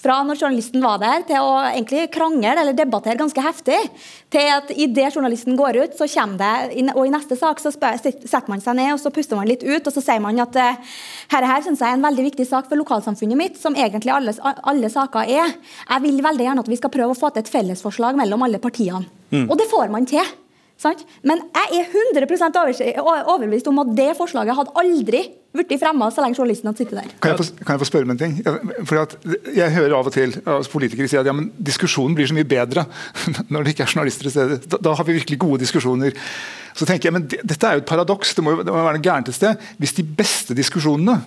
[0.00, 3.78] fra når journalisten var der, til å egentlig krangle eller debattere ganske heftig,
[4.32, 8.46] til at idet journalisten går ut, så kommer det, og i neste sak så setter
[8.52, 10.96] man seg ned og så puster man litt ut, og så sier man at uh,
[11.34, 14.36] her, her synes jeg er en veldig viktig sak for lokalsamfunnet mitt, som egentlig alle,
[14.42, 15.54] alle saker er.
[15.86, 18.60] Jeg vil veldig gjerne at vi skal prøve å få til et fellesforslag mellom alle
[18.62, 19.06] partiene.
[19.32, 19.48] Mm.
[19.48, 20.26] Og det får man til.
[20.80, 21.06] Sant?
[21.24, 22.58] Men jeg er 100%
[23.00, 25.22] overbevist om at det forslaget hadde aldri
[25.58, 27.14] blitt fremma så lenge journalisten hadde sittet der.
[27.22, 28.36] Kan jeg, få, kan jeg få spørre om en ting?
[28.88, 29.16] For
[29.56, 32.48] jeg hører av og til altså politikere si at ja, men diskusjonen blir så mye
[32.48, 32.86] bedre
[33.52, 34.62] når det ikke er journalister i stedet.
[34.70, 36.16] Da, da, har vi virkelig gode diskusjoner.
[36.76, 38.34] Så tenker jeg, men det, Dette er jo et paradoks.
[38.36, 39.68] Det må, det må være noe gærent et sted.
[39.80, 41.20] Hvis de beste diskusjonene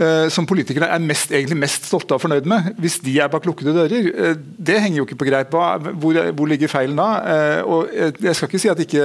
[0.00, 3.28] Eh, som politikerne er mest, egentlig mest stolte av og fornøyd med, hvis de er
[3.28, 4.06] bak lukkede dører.
[4.08, 5.50] Eh, det henger jo ikke på greip.
[5.50, 7.08] Hvor, hvor ligger feilen da?
[7.34, 9.02] Eh, og jeg skal ikke si at ikke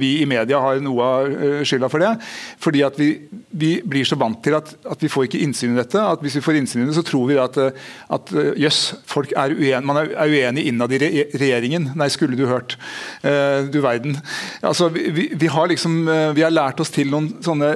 [0.00, 1.34] vi i media har noe av
[1.66, 2.14] skylda for det.
[2.60, 3.10] fordi at vi,
[3.50, 6.00] vi blir så vant til at, at, vi får ikke innsyn i dette.
[6.00, 7.58] at Hvis vi får innsyn i det, så tror vi at,
[8.16, 11.90] at jøss, folk er uenige, man er uenig innad i regjeringen.
[11.98, 12.76] Nei, skulle du hørt.
[13.22, 14.16] Du verden.
[14.62, 16.02] Altså, vi, vi, har liksom,
[16.36, 17.74] vi har lært oss til noen sånne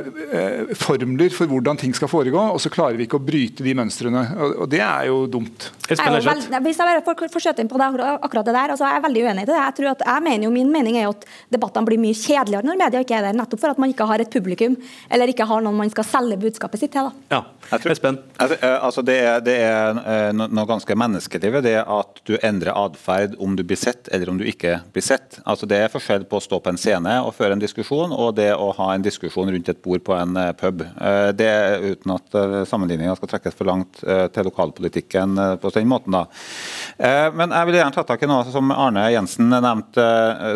[0.78, 4.22] formler for hvordan ting skal foregå og så klarer vi ikke å bryte de mønstrene.
[4.38, 5.68] Og, og det er jo dumt.
[5.88, 8.74] Jeg er jo veld, hvis jeg bare får skjøte inn på det, akkurat det der,
[8.74, 9.56] altså jeg er veldig uenig i det.
[9.58, 12.66] Jeg tror at jeg mener jo, Min mening er jo at debattene blir mye kjedeligere
[12.68, 14.76] når media ikke er der, nettopp for at man ikke har et publikum
[15.10, 17.08] eller ikke har noen man skal selge budskapet sitt til.
[17.08, 17.36] Da.
[17.36, 18.20] Ja, jeg tror, Espen?
[18.38, 23.36] Altså, det, er, det er eh, noe ganske menneskelig ved det at du endrer atferd
[23.42, 25.40] om du blir sett eller om du ikke blir sett.
[25.44, 28.36] Altså, det er forskjell på å stå på en scene og føre en diskusjon, og
[28.38, 30.84] det å ha en diskusjon rundt et bord på en eh, pub.
[30.84, 35.72] Eh, det er uten at sammenligninga skal trekkes for langt eh, til lokalpolitikken eh, på
[35.74, 36.16] den måten.
[36.16, 36.24] da.
[36.98, 40.06] Eh, men jeg vil gjerne ta tak i noe som Arne Jensen nevnte,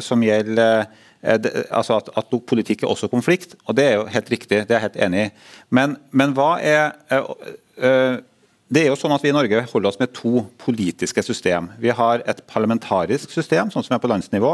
[0.05, 0.89] som gjelder
[1.23, 4.79] altså at, at, politikk er også konflikt, og det er jo helt riktig, det er
[4.79, 5.31] jeg helt enig i.
[5.75, 6.93] Men, men hva er
[8.69, 11.71] det er jo sånn at Vi i Norge holder oss med to politiske system.
[11.81, 14.51] Vi har et parlamentarisk system, sånn som er på landsnivå.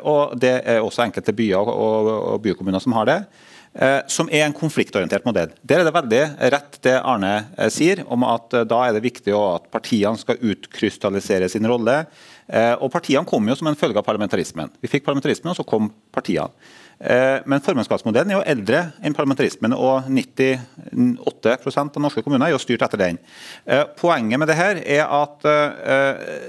[0.00, 3.18] og Det er også enkelte byer og bykommuner som har det.
[3.76, 5.50] Eh, som er en konfliktorientert modell.
[5.60, 6.20] Der er det veldig
[6.54, 10.40] rett det Arne eh, sier, om at eh, da er det viktig at partiene skal
[10.40, 12.04] utkrystallisere sin rolle.
[12.46, 14.70] Og Partiene kom jo som en følge av parlamentarismen.
[14.78, 16.46] Vi fikk parlamentarismen, og så kom partiene.
[17.50, 22.86] Men formannskapsmodellen er jo eldre enn parlamentarismen, og 98% av norske kommuner er jo styrt
[22.86, 23.18] etter den.
[23.98, 25.42] Poenget med det her er at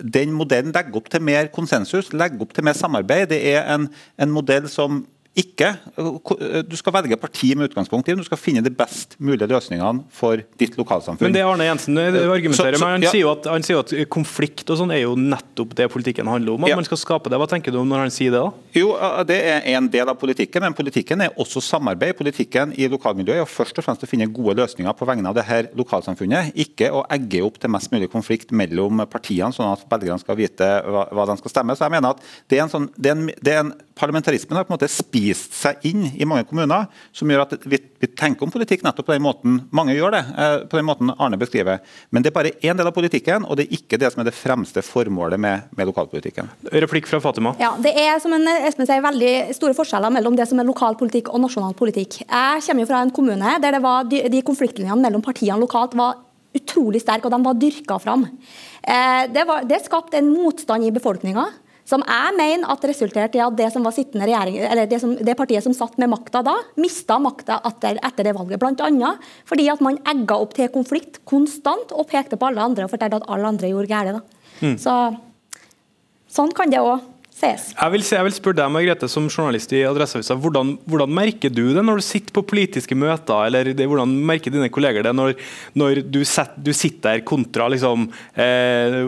[0.06, 3.32] den modellen legger opp til mer konsensus, legger opp til mer samarbeid.
[3.34, 3.90] Det er en,
[4.22, 5.02] en modell som
[5.38, 5.70] ikke,
[6.68, 10.42] Du skal velge parti med utgangspunkt i Du skal finne de best mulige løsningene for
[10.60, 11.28] ditt lokalsamfunn.
[11.28, 14.80] Men det Arne Jensen argumenterer med, han, sier jo at, han sier at konflikt og
[14.82, 16.66] sånn er jo nettopp det politikken handler om.
[16.66, 16.80] At ja.
[16.80, 17.40] man skal skape det.
[17.40, 18.42] Hva tenker du om når han sier det?
[18.42, 18.52] da?
[18.78, 18.92] Jo,
[19.30, 22.18] Det er en del av politikken, men politikken er også samarbeid.
[22.18, 25.46] Politikken i lokalmiljøet er først og fremst å finne gode løsninger på vegne av det
[25.48, 26.54] her lokalsamfunnet.
[26.66, 30.72] Ikke å egge opp til mest mulig konflikt mellom partiene, sånn at velgerne skal vite
[30.88, 31.78] hva, hva de skal stemme.
[31.78, 34.58] Så jeg mener at det er en, sånn, det er en, det er en Parlamentarismen
[34.58, 38.10] har på en måte spist seg inn i mange kommuner, som gjør at vi, vi,
[38.18, 40.22] tenker om politikk nettopp på den måten mange gjør det.
[40.38, 41.82] Eh, på den måten Arne beskriver.
[42.14, 44.30] Men det er bare én del av politikken, og det er ikke det som er
[44.30, 46.52] det fremste formålet med, med lokalpolitikken.
[46.86, 47.56] Replikk fra Fatima.
[47.62, 51.34] Ja, Det er som en, Espen sier, veldig store forskjeller mellom det som er lokalpolitikk
[51.34, 52.22] og nasjonal politikk.
[52.24, 55.98] Jeg kommer jo fra en kommune der det var de, de konfliktlinjene mellom partiene lokalt
[55.98, 56.24] var
[56.58, 58.26] utrolig sterke, og de var dyrka fram.
[58.82, 61.46] Eh, det, var, det skapte en motstand i befolkninga
[61.88, 65.14] som jeg mener at resulterte i at det som var sittende regjering, eller det, som,
[65.16, 68.60] det partiet som satt med makta da, mista makta etter, etter, det valget.
[68.60, 69.14] Bl.a.
[69.48, 73.22] fordi at man egga opp til konflikt konstant og pekte på alle andre og fortalte
[73.22, 74.34] at alle andre gjorde galt.
[74.60, 74.76] Mm.
[74.82, 74.98] Så,
[76.34, 77.00] sånn kan det òg
[77.38, 77.70] ses.
[77.72, 81.64] Jeg vil, jeg vil, spørre deg, Margrethe, som journalist i Adresseavisa, hvordan, hvordan, merker du
[81.76, 85.36] det når du sitter på politiske møter, eller det, hvordan merker dine kolleger det når,
[85.78, 89.00] når du, set, du, sitter der kontra liksom, eh,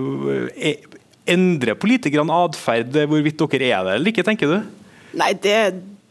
[1.30, 4.60] Endrer politikerne atferd hvorvidt dere er der eller ikke, tenker du?
[5.20, 5.56] Nei, det,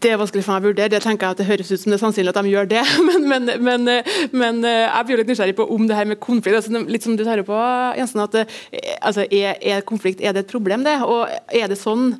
[0.03, 0.91] det er vanskelig for meg å vurdere.
[0.93, 2.85] Det tenker jeg at det høres ut som det er sannsynlig at de gjør det.
[3.09, 3.89] Men, men, men,
[4.37, 7.17] men eh, jeg blir litt nysgjerrig på om det her med konflikt altså, Litt som
[7.19, 7.59] du tar på,
[7.99, 8.57] Jensen, at eh,
[9.01, 10.97] altså, er, er, konflikt er det et problem, det?
[11.03, 12.13] Og er det sånn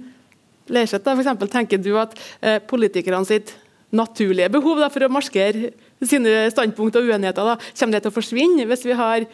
[0.69, 3.55] Leirseth, f.eks., tenker du at eh, politikerne sitt
[3.95, 5.71] naturlige behov da, for å markere
[6.05, 9.25] sine standpunkt og uenigheter, da, kommer det til å forsvinne hvis vi har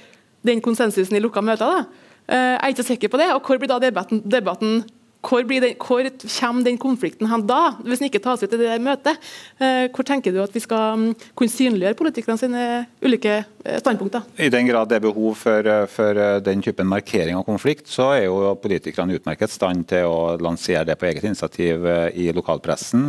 [0.47, 1.65] den konsensusen i lukka møter?
[1.65, 2.04] da?
[2.29, 3.33] Eh, jeg er ikke sikker på det.
[3.35, 4.85] og Hvor blir da debatten, debatten
[5.25, 6.05] hvor, den, hvor,
[6.41, 9.21] kommer den konflikten hen da, hvis den ikke tas ut i det møtet?
[9.57, 12.65] Eh, hvor tenker du at vi skal mm, kunne synliggjøre politikerne sine
[13.05, 14.27] ulike eh, standpunkter?
[14.37, 18.27] I den grad det er behov for, for, den typen markering av konflikt, så er
[18.27, 23.09] jo politikerne utmerket stand til å lansere det på eget initiativ i lokalpressen.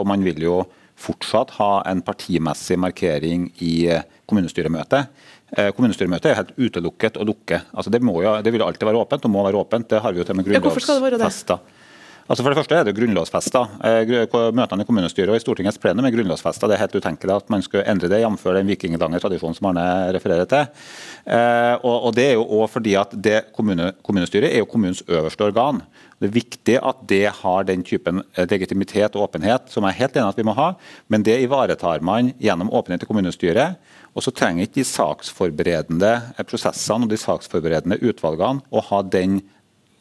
[0.00, 0.62] Og man vil jo
[1.00, 3.88] fortsatt ha en partimessig markering i
[4.28, 5.08] kommunestyremøtet.
[5.58, 7.64] Eh, kommunestyremøtet er helt utelukket å lukke.
[7.74, 9.88] Altså det, jo, det, vil alltid være åpent og må være åpent.
[9.90, 11.60] Det har vi jo til med grunnlovfesta.
[12.30, 13.60] Altså for det første er det grunnlovfesta.
[13.88, 14.10] Eh,
[14.54, 16.68] møtene i kommunestyret og i Stortingets plenum er grunnlovfesta.
[16.70, 18.44] Det er helt utenkelig at man skulle endre det, jf.
[18.54, 20.68] den vikinglange tradisjonen som Arne refererer til.
[21.26, 25.48] Eh, og Det er jo også fordi at det kommune, kommunestyret er jo kommunens øverste
[25.48, 25.82] organ.
[26.20, 30.16] Det er viktig at det har den typen legitimitet og åpenhet, som jeg er helt
[30.20, 30.74] enig at vi må ha.
[31.08, 33.80] Men det ivaretar man gjennom åpenhet i kommunestyret.
[34.14, 36.12] Og så trenger ikke de saksforberedende
[36.48, 39.40] prosessene og de saksforberedende utvalgene å ha den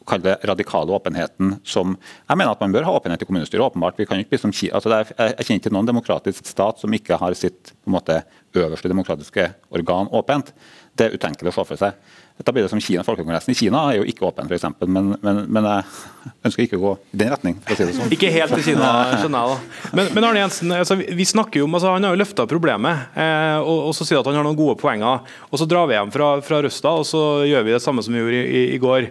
[0.10, 1.98] radikale åpenheten som
[2.28, 3.62] Jeg mener at man bør ha åpenhet i kommunestyret.
[3.62, 3.98] åpenbart.
[3.98, 5.06] Vi kan ikke bli som, altså er,
[5.38, 8.24] Jeg kjenner ikke noen demokratisk stat som ikke har sitt på en måte,
[8.56, 10.54] øverste demokratiske organ åpent.
[10.96, 11.94] Det er utenkelig å se for seg.
[12.40, 14.64] Da blir det som Kina, Folkekongressen i Kina er jo ikke åpen, f.eks.
[14.88, 17.58] Men, men, men jeg ønsker ikke å gå i den retning.
[17.66, 18.14] for å si det sånn.
[18.16, 19.58] Ikke helt til Kina, skjønner jeg.
[19.58, 19.90] da.
[20.00, 23.10] Men, men Arne Jensen, altså, vi snakker jo om, altså, Han har jo løfta problemet,
[23.20, 25.28] eh, og, og, så sier at han har noen gode poenger.
[25.50, 28.16] og Så drar vi hjem fra, fra Røsta og så gjør vi det samme som
[28.16, 29.10] vi gjorde i, i, i går.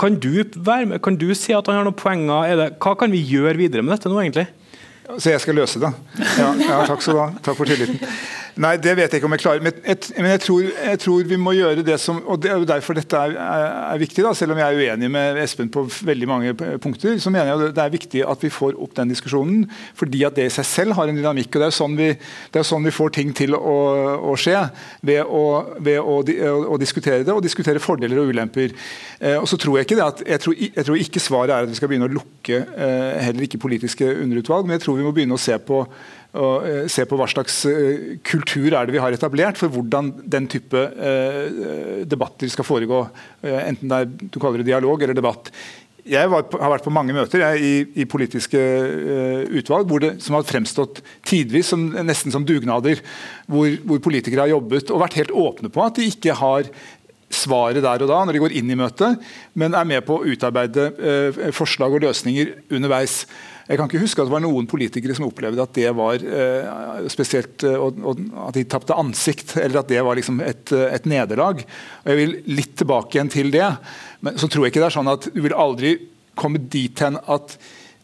[0.00, 2.56] Kan du, være med, kan du si at han har noen poenger?
[2.56, 4.48] Det, hva kan vi gjøre videre med dette nå, egentlig?
[5.18, 5.92] Så jeg skal løse det?
[6.38, 7.30] Ja, ja takk skal du ha.
[7.42, 7.98] Takk for tilliten.
[8.60, 9.62] Nei, det vet jeg ikke om jeg klarer.
[9.64, 12.58] Men, jeg, men jeg, tror, jeg, tror, vi må gjøre det som og Det er
[12.58, 14.24] jo derfor dette er, er, er, viktig.
[14.26, 17.74] da, Selv om jeg er uenig med Espen på veldig mange punkter, så mener jeg
[17.76, 19.62] det er viktig at vi får opp den diskusjonen.
[19.98, 21.54] Fordi at det i seg selv har en dynamikk.
[21.54, 22.10] og Det er sånn vi,
[22.72, 23.78] sånn vi får ting til å,
[24.32, 24.58] å skje.
[25.06, 25.44] Ved, å,
[25.80, 28.74] ved å, å, diskutere det, og diskutere fordeler og ulemper.
[29.20, 31.64] Eh, og så tror Jeg ikke det at, jeg tror, jeg tror, ikke svaret er
[31.64, 35.06] at vi skal begynne å lukke eh, heller ikke politiske underutvalg, men jeg tror vi
[35.08, 35.84] må begynne å se på
[36.30, 40.12] og eh, se på hva slags eh, kultur er det vi har etablert for hvordan
[40.30, 43.02] den type eh, debatter skal foregå.
[43.42, 45.50] Enten det er du kaller det dialog eller debatt.
[46.06, 50.36] Jeg var, har vært på mange møter jeg, i, i, politiske uh, utvalg det, som
[50.36, 53.02] har fremstått tidvis som, nesten som dugnader.
[53.44, 56.70] Hvor, hvor, politikere har jobbet og vært helt åpne på at de ikke har
[57.30, 59.20] svaret der og da når de går inn i møtet,
[59.54, 63.22] men er med på å utarbeide uh, forslag og løsninger underveis.
[63.70, 67.04] Jeg kan ikke huske at det var noen politikere som opplevde at det var eh,
[67.12, 71.06] spesielt uh, og, og, at de tapte ansikt, eller at det var liksom et, et
[71.10, 71.62] nederlag.
[72.02, 73.68] Og Jeg vil litt tilbake igjen til det.
[74.26, 75.94] Men så tror jeg ikke det er sånn at du vil aldri
[76.40, 77.60] komme dit hen at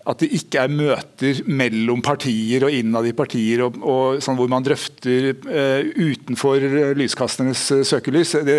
[0.06, 4.50] at det ikke er møter mellom partier og innad i partier og, og sånn hvor
[4.50, 6.62] man drøfter uh, utenfor
[6.98, 8.36] lyskasternes uh, søkelys.
[8.46, 8.58] Det,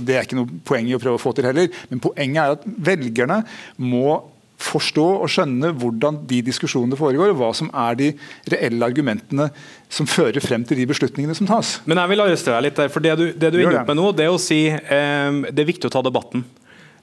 [0.00, 1.68] det, er ikke noe poeng i å prøve å få til heller.
[1.90, 3.42] Men poenget er at velgerne
[3.76, 4.16] må
[4.60, 8.10] forstå og skjønne hvordan de diskusjonene foregår, og hva som er de
[8.52, 9.50] reelle argumentene
[9.92, 11.76] som fører frem til de beslutningene som tas.
[11.84, 13.92] Men jeg vil arrestere deg litt der, for det du, det du er inne opp
[13.92, 16.46] med nå, det er å si eh, det er viktig å ta debatten.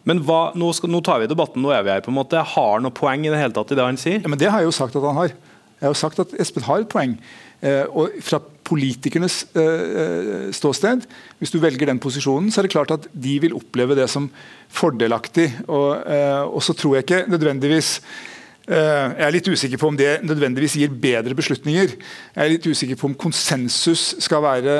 [0.10, 2.04] Men hva, nå, skal, nå, tar vi debatten, nå er vi her.
[2.04, 2.42] på en måte.
[2.56, 4.20] Har han noe poeng i det hele tatt i det han sier?
[4.20, 5.32] Ja, men Det har jeg jo sagt at han har.
[5.32, 7.16] Jeg har jo sagt at Espen har et poeng.
[7.64, 11.08] Eh, og fra politikernes eh, ståsted,
[11.40, 14.30] hvis du velger den posisjonen, så er det klart at de vil oppleve det som
[14.74, 15.50] fordelaktig.
[15.68, 17.98] Og, eh, og så tror jeg ikke nødvendigvis
[18.64, 21.98] jeg er litt usikker på om det nødvendigvis gir bedre beslutninger.
[22.32, 24.76] Jeg er litt usikker på om konsensus skal være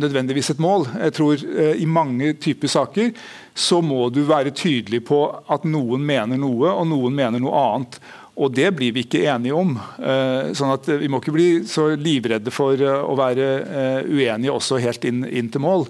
[0.00, 0.86] nødvendigvis et mål.
[0.96, 1.42] Jeg tror
[1.76, 3.10] I mange typer saker
[3.52, 8.00] så må du være tydelig på at noen mener noe, og noen mener noe annet.
[8.40, 9.76] Og det blir vi ikke enige om.
[10.00, 14.54] Eh, sånn at Vi må ikke bli så livredde for eh, å være eh, uenige
[14.54, 15.88] også helt inn, inn til mål.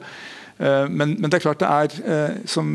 [0.62, 2.68] Men, men, det er klart det er, som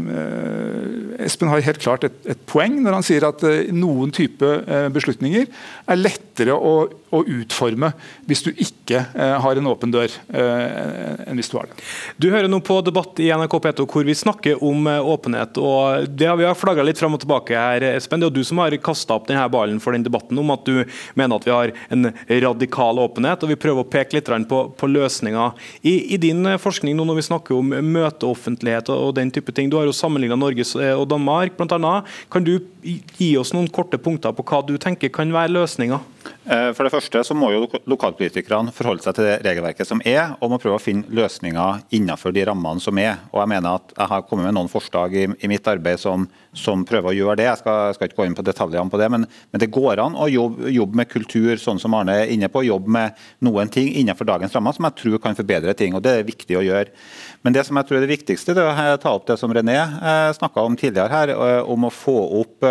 [1.24, 4.50] Espen har helt klart et, et poeng når han sier at noen type
[4.92, 6.74] beslutninger er lettere å,
[7.14, 7.92] å utforme
[8.28, 11.78] hvis du ikke har en åpen dør enn hvis du har det.
[12.20, 15.58] Du hører nå på debatt i NRK P2 hvor vi snakker om åpenhet.
[15.58, 18.22] og det har Vi har flagga litt fram og tilbake her, Espen.
[18.22, 20.84] Det er du som har kasta opp denne ballen for den debatten om at du
[21.18, 24.90] mener at vi har en radikal åpenhet, og vi prøver å peke litt på, på
[24.92, 25.68] løsninger.
[25.82, 29.72] I, I, din forskning nå når vi snakker om møteoffentlighet og, og den type ting,
[29.72, 31.94] du har jo sammenligna Norge og Danmark bl.a.
[32.34, 36.17] Kan du gi oss noen korte punkter på hva du tenker kan være løsninger?
[36.48, 40.36] Eh, for det første så må jo lokalpolitikerne forholde seg til det regelverket som er,
[40.40, 43.18] og må prøve å finne løsninger innenfor de rammene som er.
[43.34, 46.28] Og Jeg mener at jeg har kommet med noen forslag i, i mitt arbeid som,
[46.56, 47.50] som, prøver å gjøre det.
[47.50, 50.16] Jeg skal, skal, ikke gå inn på detaljene på det, men, men det går an
[50.16, 52.64] å jobbe, jobbe, med kultur, sånn som Arne er inne på.
[52.68, 55.98] Jobbe med noen ting innenfor dagens rammer som jeg tror kan forbedre ting.
[55.98, 56.96] og Det er viktig å gjøre.
[57.44, 59.52] Men det som jeg tror er det viktigste, det er å ta opp det som
[59.54, 62.66] René eh, snakka om tidligere her, eh, om å få opp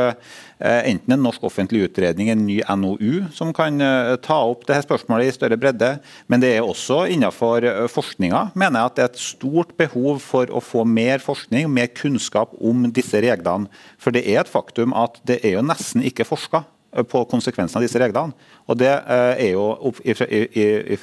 [0.61, 3.77] enten en norsk offentlig utredning, en ny NOU, som kan
[4.25, 5.91] ta opp dette spørsmålet i større bredde.
[6.33, 10.49] Men det er også innenfor forskninga mener jeg at det er et stort behov for
[10.49, 13.69] å få mer forskning, mer kunnskap om disse reglene.
[14.01, 16.65] For det er et faktum at det er jo nesten ikke forska
[17.05, 18.33] på konsekvensene av disse reglene.
[18.67, 19.93] Og Det eh, er jo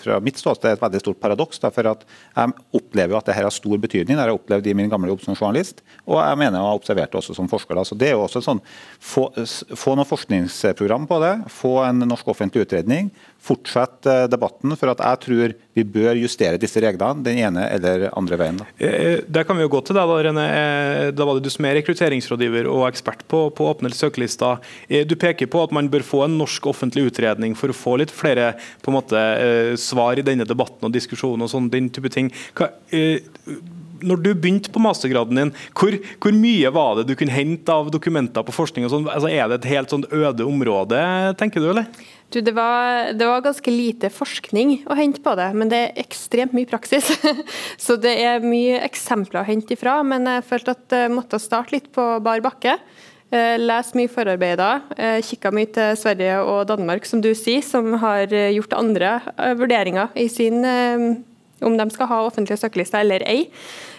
[0.02, 1.62] fra mitt ståsted et veldig stort paradoks.
[1.64, 4.16] for Jeg opplever at dette har stor betydning.
[4.16, 6.80] Det har jeg opplevd i min gamle jobb som journalist, og jeg mener jeg har
[6.80, 7.84] observert det også som forsker.
[7.84, 8.62] Så det er jo også sånn,
[9.00, 9.30] få,
[9.80, 13.12] få noe forskningsprogram på det, få en norsk offentlig utredning,
[13.44, 14.76] fortsette eh, debatten.
[14.76, 18.60] For at jeg tror vi bør justere disse reglene den ene eller andre veien.
[18.60, 18.68] Da.
[18.84, 20.48] Eh, der kan vi jo gå til deg, da, Rene.
[21.16, 24.60] Da var det du som er rekrutteringsrådgiver og ekspert på, på åpne søkerlister.
[25.08, 28.14] Du peker på at man bør få en norsk offentlig utredning for å få litt
[28.14, 32.12] flere på en måte, eh, svar i denne debatten og diskusjonen og sånn, den type
[32.14, 32.32] ting.
[32.58, 33.20] Hva, eh,
[34.04, 37.92] når du begynte på mastergraden din, hvor, hvor, mye var det du kunne hente av
[37.94, 38.88] dokumenter på forskning?
[38.88, 39.08] og sånn?
[39.12, 41.00] Altså, er det et helt sånn øde område,
[41.40, 41.70] tenker du?
[41.72, 41.88] eller?
[42.34, 46.04] Du, det, var, det, var, ganske lite forskning å hente på det, men det er
[46.04, 47.12] ekstremt mye praksis.
[47.86, 51.78] Så det er mye eksempler å hente ifra, men jeg følte at jeg måtte starte
[51.78, 52.80] litt på bar bakke.
[53.34, 54.84] Eh, Les mye forarbeider.
[54.94, 59.16] Eh, Kikka mye til Sverige og Danmark, som du sier, som har eh, gjort andre
[59.58, 60.62] vurderinger i sin
[61.64, 63.48] om de skal ha offentlige søkelister eller ei.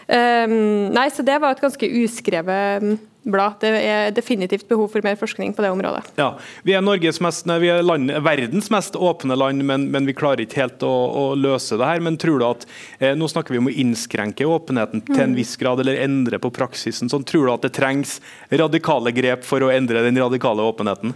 [0.04, 3.58] Nei, så Det var et ganske uskrevet blad.
[3.60, 6.04] Det er definitivt behov for mer forskning på det området.
[6.20, 10.16] Ja, Vi er, mest, nei, vi er land, verdens mest åpne land, men, men, vi
[10.16, 12.04] klarer ikke helt å, å, løse det her.
[12.04, 12.68] Men tror du at
[12.98, 15.38] eh, Nå snakker vi om å innskrenke åpenheten til en mm.
[15.38, 17.10] viss grad, eller endre på praksisen.
[17.12, 18.18] sånn, Tror du at det trengs
[18.50, 21.14] radikale grep for å endre den radikale åpenheten?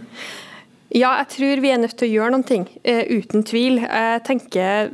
[0.89, 3.83] Ja, jeg tror vi er nødt til å gjøre noen ting, eh, uten tvil.
[3.83, 4.89] Jeg tenker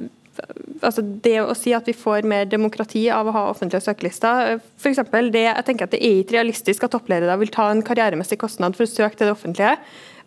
[0.82, 4.60] altså det å si at vi får mer demokrati av å ha offentlige søkelister.
[4.82, 7.84] For eksempel, det, jeg tenker at det er ikke realistisk at toppledere vil ta en
[7.86, 9.78] karrieremessig kostnad for å søke til det offentlige,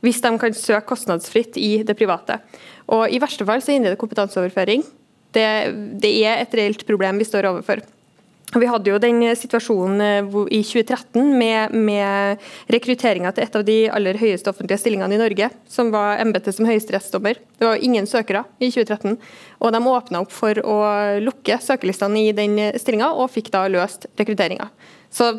[0.04, 2.38] hvis de kan søke kostnadsfritt i det private.
[2.94, 4.86] Og I verste fall så hindrer det kompetanseoverføring.
[5.34, 5.46] Det,
[6.00, 7.82] det er et reelt problem vi står overfor.
[8.54, 13.76] Vi hadde jo den situasjonen eh, i 2013 med, med rekrutteringa til et av de
[13.92, 17.42] aller høyeste offentlige stillingene i Norge, som var embetet som høyesterettsdommer.
[17.60, 19.18] Det var ingen søkere i 2013.
[19.60, 20.78] og De åpna opp for å
[21.20, 24.70] lukke søkerlistene i den stillinga, og fikk da løst rekrutteringa.
[25.12, 25.34] Så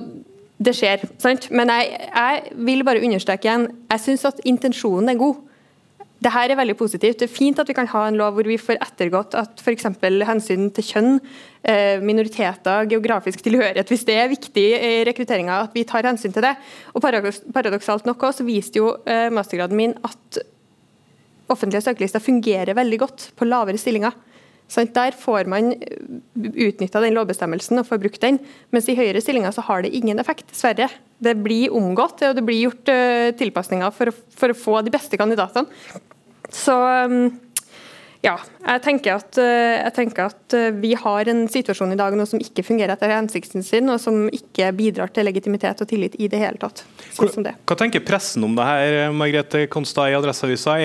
[0.60, 1.06] det skjer.
[1.22, 1.50] sant?
[1.56, 5.46] Men jeg, jeg vil bare understreke igjen, jeg syns at intensjonen er god.
[6.20, 7.22] Det her er veldig positivt.
[7.22, 9.88] Det er fint at vi kan ha en lov hvor vi får ettergått at f.eks.
[10.28, 11.20] hensyn til kjønn,
[11.64, 16.44] eh, minoriteter, geografisk tilhørighet, hvis det er viktig i rekrutteringa, at vi tar hensyn til
[16.44, 16.56] det.
[16.94, 20.42] Og Paradoksalt nok også, så viste jo eh, mastergraden min at
[21.50, 24.14] offentlige søkerlister fungerer veldig godt på lavere stillinger.
[24.70, 25.72] Sånn, der får man
[26.38, 28.38] utnytta den lovbestemmelsen og får brukt den,
[28.70, 30.92] mens i høyere stillinger så har det ingen effekt, dessverre.
[31.18, 35.18] Det blir omgått og det blir gjort uh, tilpasninger for for å, få de beste
[35.20, 35.66] kandidatene.
[36.52, 37.40] Så um,
[38.20, 42.16] ja, jeg tenker, at, eh, jeg tenker, at, eh, vi har en situasjon i dag
[42.20, 46.18] nå som ikke fungerer etter hensikten sin, og som ikke bidrar til legitimitet og tillit
[46.20, 46.84] i det hele tatt.
[47.16, 50.76] Sånn hva tenker pressen om det her, Margrethe Konstad i Adresseavisa?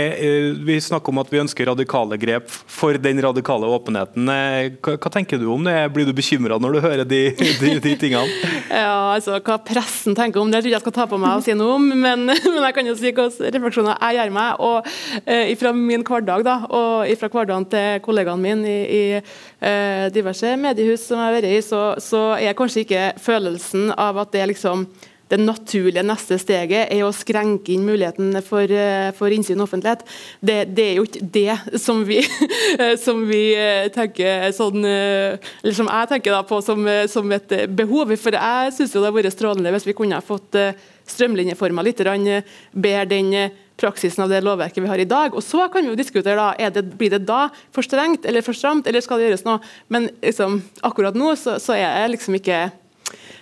[0.63, 4.31] Vi snakker om at vi ønsker radikale grep for den radikale åpenheten.
[4.31, 5.75] Eh, hva, hva tenker du om det?
[5.95, 7.21] Blir du bekymra når du hører de,
[7.61, 8.31] de, de, tingene?
[8.71, 11.43] Ja, altså Hva pressen tenker om det, tror jeg jeg skal ta på meg å
[11.45, 14.63] si noe om, men, men jeg kan jo si hvilke refleksjoner jeg gjør meg.
[14.65, 14.89] og
[15.27, 20.07] eh, Fra min hverdag da, og ifra fra hverdagen til kollegaene mine i, i eh,
[20.15, 24.33] diverse mediehus som jeg har vært i, så, så er kanskje ikke følelsen av at
[24.35, 24.87] det liksom
[25.33, 30.05] det naturlige neste steget er å skrenke inn muligheten for, eh, for innsyn og offentlighet.
[30.45, 32.21] Det, det, er jo ikke det som vi,
[33.07, 38.13] som vi eh, tenker sånn Eller som jeg tenker da på som, som et behov.
[38.21, 40.61] For jeg syns det hadde vært strålende hvis vi kunne ha fått
[41.09, 43.33] strømlinjeforma litt bedre den
[43.81, 45.35] praksisen av det lovverket vi har i dag.
[45.35, 48.57] Og Så kan vi jo diskutere da, det, blir det da for strengt eller for
[48.57, 49.61] stramt, eller skal det gjøres noe.
[49.89, 52.63] Men liksom, akkurat nå så, så er det liksom ikke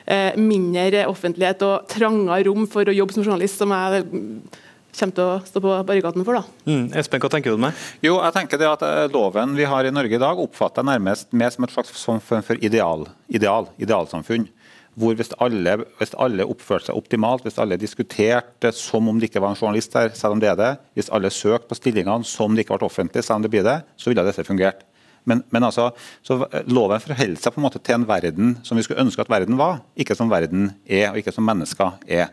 [0.07, 4.07] eh, mindre offentlighet og trangere rom for å jobbe som journalist som jeg
[4.93, 6.37] kommer til å stå på barrikaden for.
[6.41, 6.69] da.
[6.69, 6.89] Mm.
[7.01, 7.73] Espen, hva tenker du om det?
[8.05, 10.93] Jo, jeg tenker det at eh, Loven vi har i Norge i dag, oppfatter jeg
[10.95, 14.49] nærmest mer som et slags form for ideal, ideal, idealsamfunn
[14.99, 19.41] hvor hvis alle, hvis alle, oppførte seg optimalt, hvis alle diskuterte som om det ikke
[19.41, 22.51] var en journalist der, selv om det er det, hvis alle søkte på stillingene som
[22.51, 24.85] om det ikke ble offentlig, selv om det blir det, så ville dette fungert.
[25.29, 25.93] Men, men altså,
[26.67, 29.59] Loven forholder seg på en måte til en verden som vi skulle ønske at verden
[29.61, 32.33] var, ikke som verden er, og ikke som mennesker er.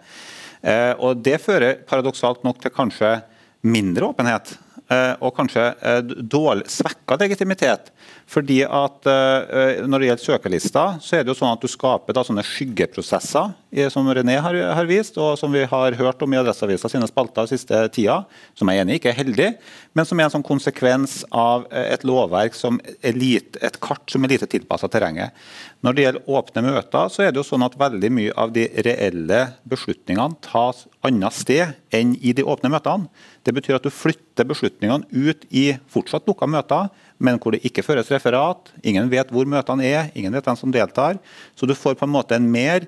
[0.60, 3.20] Eh, og Det fører paradoksalt nok til kanskje
[3.62, 4.56] mindre åpenhet.
[4.90, 7.92] Eh, og kanskje eh, dårlig, svekka legitimitet.
[8.30, 12.14] Fordi at uh, Når det gjelder søkerlister, så er det jo sånn at du skaper
[12.14, 13.56] da, sånne skyggeprosesser,
[13.94, 17.46] som René har, har, vist, og som vi har hørt om i Adresseavisa sine spalter
[17.48, 18.20] den siste tida,
[18.58, 19.50] som jeg er enig i ikke er heldig,
[19.98, 24.26] men som er en sånn konsekvens av et lovverk som er lite, et kart som
[24.26, 25.34] er lite tilpassa terrenget.
[25.86, 28.68] Når det gjelder åpne møter, så er det jo sånn at veldig mye av de
[28.86, 33.10] reelle beslutningene tas annet sted enn i de åpne møtene.
[33.50, 37.84] Det betyr at du flytter beslutningene ut i fortsatt lukka møter men hvor det ikke
[37.86, 38.72] føres referat.
[38.88, 41.20] Ingen vet hvor møtene er, ingen vet hvem som deltar.
[41.56, 42.86] Så du får på en måte en mer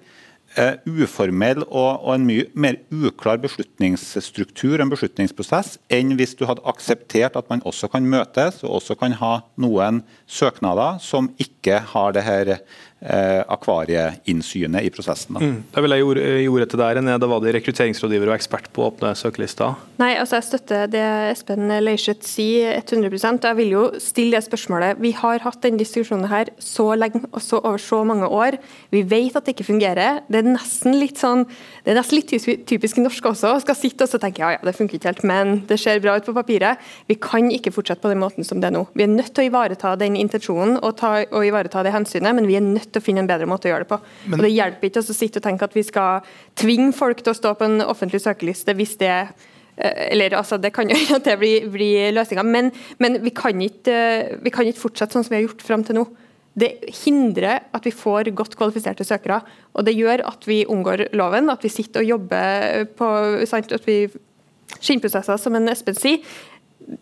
[0.55, 6.63] uh, uformell og, og, en mye mer uklar beslutningsstruktur, en beslutningsprosess, enn hvis du hadde
[6.71, 10.01] akseptert at man også kan møtes og også kan ha noen
[10.31, 12.63] søknader som ikke har det her eh,
[13.01, 15.37] akvarieinnsynet i prosessen.
[15.41, 15.55] Mm.
[15.73, 16.05] Da vil jeg
[16.43, 17.15] gi ordet til deg, René.
[17.17, 19.73] Da var det rekrutteringsrådgiver og ekspert på åpne søkelister.
[20.01, 25.01] Nei, altså Jeg støtter det Espen Leirseth sier 100 Jeg vil jo stille det spørsmålet.
[25.01, 28.59] Vi har hatt denne diskusjonen her så lenge og så over så mange år.
[28.93, 30.21] Vi vet at det ikke fungerer.
[30.29, 31.47] Det er nesten litt sånn,
[31.81, 33.55] det er nesten litt typisk norsk også.
[33.63, 36.13] Skal sitte og så tenke ja, ja, det funker ikke helt, men det ser bra
[36.19, 36.81] ut på papiret.
[37.09, 38.83] Vi kan ikke fortsette på den måten som det er nå.
[38.93, 42.49] Vi er nødt til å ivareta den intensjonen og, ta, og ivareta det hensynet, men
[42.49, 44.01] vi er nødt til å finne en bedre måte å gjøre det på.
[44.27, 47.33] Men, og Det hjelper ikke å sitte og tenke at vi skal tvinge folk til
[47.33, 51.17] å stå på en offentlig søkeliste hvis det eh, eller altså, Det kan jo gjøre
[51.17, 52.69] at det blir, blir løsninga, men,
[53.01, 53.97] men vi, kan ikke,
[54.43, 56.05] vi, kan ikke, fortsette sånn som vi har gjort fram til nå.
[56.53, 56.71] Det
[57.03, 59.39] hindrer at vi får godt kvalifiserte søkere.
[59.73, 63.07] og Det gjør at vi unngår loven, at vi sitter og jobber på
[63.47, 64.05] sant, at vi
[64.79, 66.19] skinnprosesser, som en Espen sier,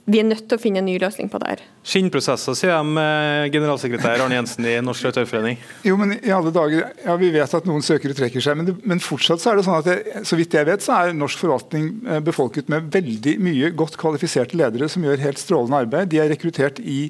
[0.09, 1.61] vi er nødt til å finne en ny løsning på det her.
[1.87, 5.57] Skinnprosesser, sier de med generalsekretær Arne Jensen i Norsk Redaktørforening.
[5.87, 8.75] Jo, men i alle dager, ja, Vi vet at noen søkere trekker seg, men, det,
[8.83, 9.97] men fortsatt så er det sånn at det,
[10.27, 14.59] så vidt jeg vet, så er norsk forvaltning eh, befolket med veldig mye godt kvalifiserte
[14.59, 16.11] ledere som gjør helt strålende arbeid.
[16.11, 17.01] De er rekruttert i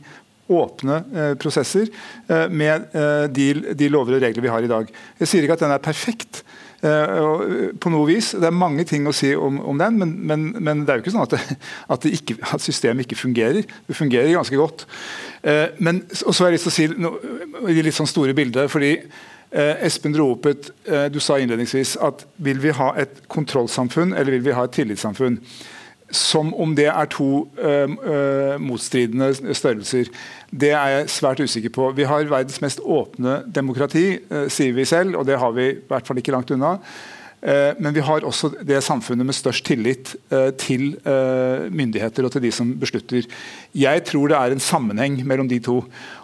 [0.50, 1.90] åpne eh, prosesser
[2.28, 4.90] eh, med eh, de, de lover og regler vi har i dag.
[5.22, 6.44] Jeg sier ikke at den er perfekt,
[6.80, 8.30] på noe vis.
[8.40, 11.04] Det er mange ting å si om, om den, men, men, men, det er jo
[11.04, 11.58] ikke sånn at, det,
[11.92, 13.66] at, det ikke, at, systemet ikke fungerer.
[13.84, 14.86] Det fungerer ganske godt.
[15.84, 17.34] Men, og så har jeg lyst til å si noe,
[17.68, 18.94] i litt sånn store bildet, fordi
[19.84, 20.70] Espen dro opp et
[21.12, 25.42] Du sa innledningsvis at vil vi ha et kontrollsamfunn eller vil vi ha et tillitssamfunn?
[26.12, 27.48] som om det er to
[28.62, 30.10] motstridende størrelser.
[30.50, 31.92] Det er jeg svært usikker på.
[31.98, 35.80] Vi har verdens mest åpne demokrati, uh, sier vi selv, og det har vi i
[35.88, 36.78] hvert fall ikke langt unna.
[37.40, 42.34] Eh, men vi har også det samfunnet med størst tillit eh, til eh, myndigheter og
[42.34, 43.24] til de som beslutter.
[43.72, 45.80] Jeg tror det er en sammenheng mellom de to.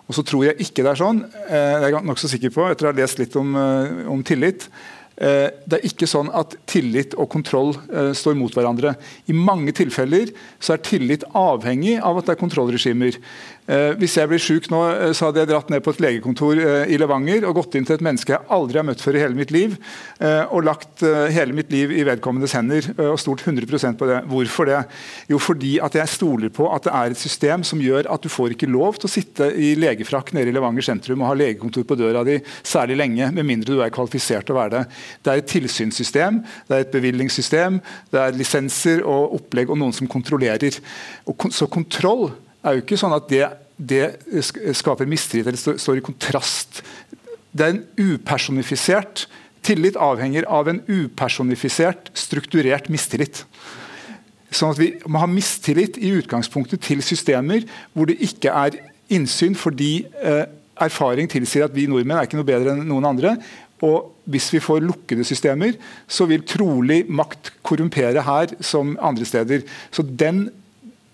[0.05, 2.85] Og så tror jeg ikke det er sånn, det er jeg nokså sikker på etter
[2.85, 3.55] å ha lest litt om,
[4.11, 4.67] om tillit.
[5.17, 7.71] Det er ikke sånn at tillit og kontroll
[8.13, 8.93] står mot hverandre.
[9.25, 13.17] I mange tilfeller så er tillit avhengig av at det er kontrollregimer.
[13.65, 16.59] Eh, hvis jeg blir syk nå, eh, så hadde jeg dratt ned på et legekontor
[16.61, 19.23] eh, i Levanger og gått inn til et menneske jeg aldri har møtt før i
[19.23, 19.73] hele mitt liv,
[20.53, 21.01] og lagt
[21.33, 24.19] hele mitt liv i vedkommendes hender og stolt 100% på det.
[24.29, 24.81] Hvorfor det?
[25.29, 28.31] Jo, fordi at jeg stoler på at det er et system som gjør at du
[28.31, 31.87] får ikke lov til å sitte i legefrakk nede i Levanger sentrum og ha legekontor
[31.87, 34.83] på døra di særlig lenge, med mindre du er kvalifisert til å være det.
[35.25, 37.81] Det er et tilsynssystem, det er et bevilgningssystem,
[38.13, 40.81] det er lisenser og opplegg og noen som kontrollerer.
[41.51, 42.29] Så kontroll
[42.65, 43.45] er jo ikke sånn at det,
[43.77, 44.03] det
[44.77, 46.81] skaper mistillit eller står i kontrast.
[47.55, 49.27] Det er en upersonifisert
[49.65, 53.41] Tillit avhenger av en upersonifisert, strukturert mistillit.
[54.53, 58.77] Sånn at Vi må ha mistillit i utgangspunktet til systemer hvor det ikke er
[59.09, 60.45] innsyn fordi eh,
[60.85, 63.35] erfaring tilsier at vi nordmenn er ikke noe bedre enn noen andre.
[63.85, 65.73] Og hvis vi får lukkede systemer,
[66.07, 69.65] så vil trolig makt korrumpere her som andre steder.
[69.91, 70.47] Så den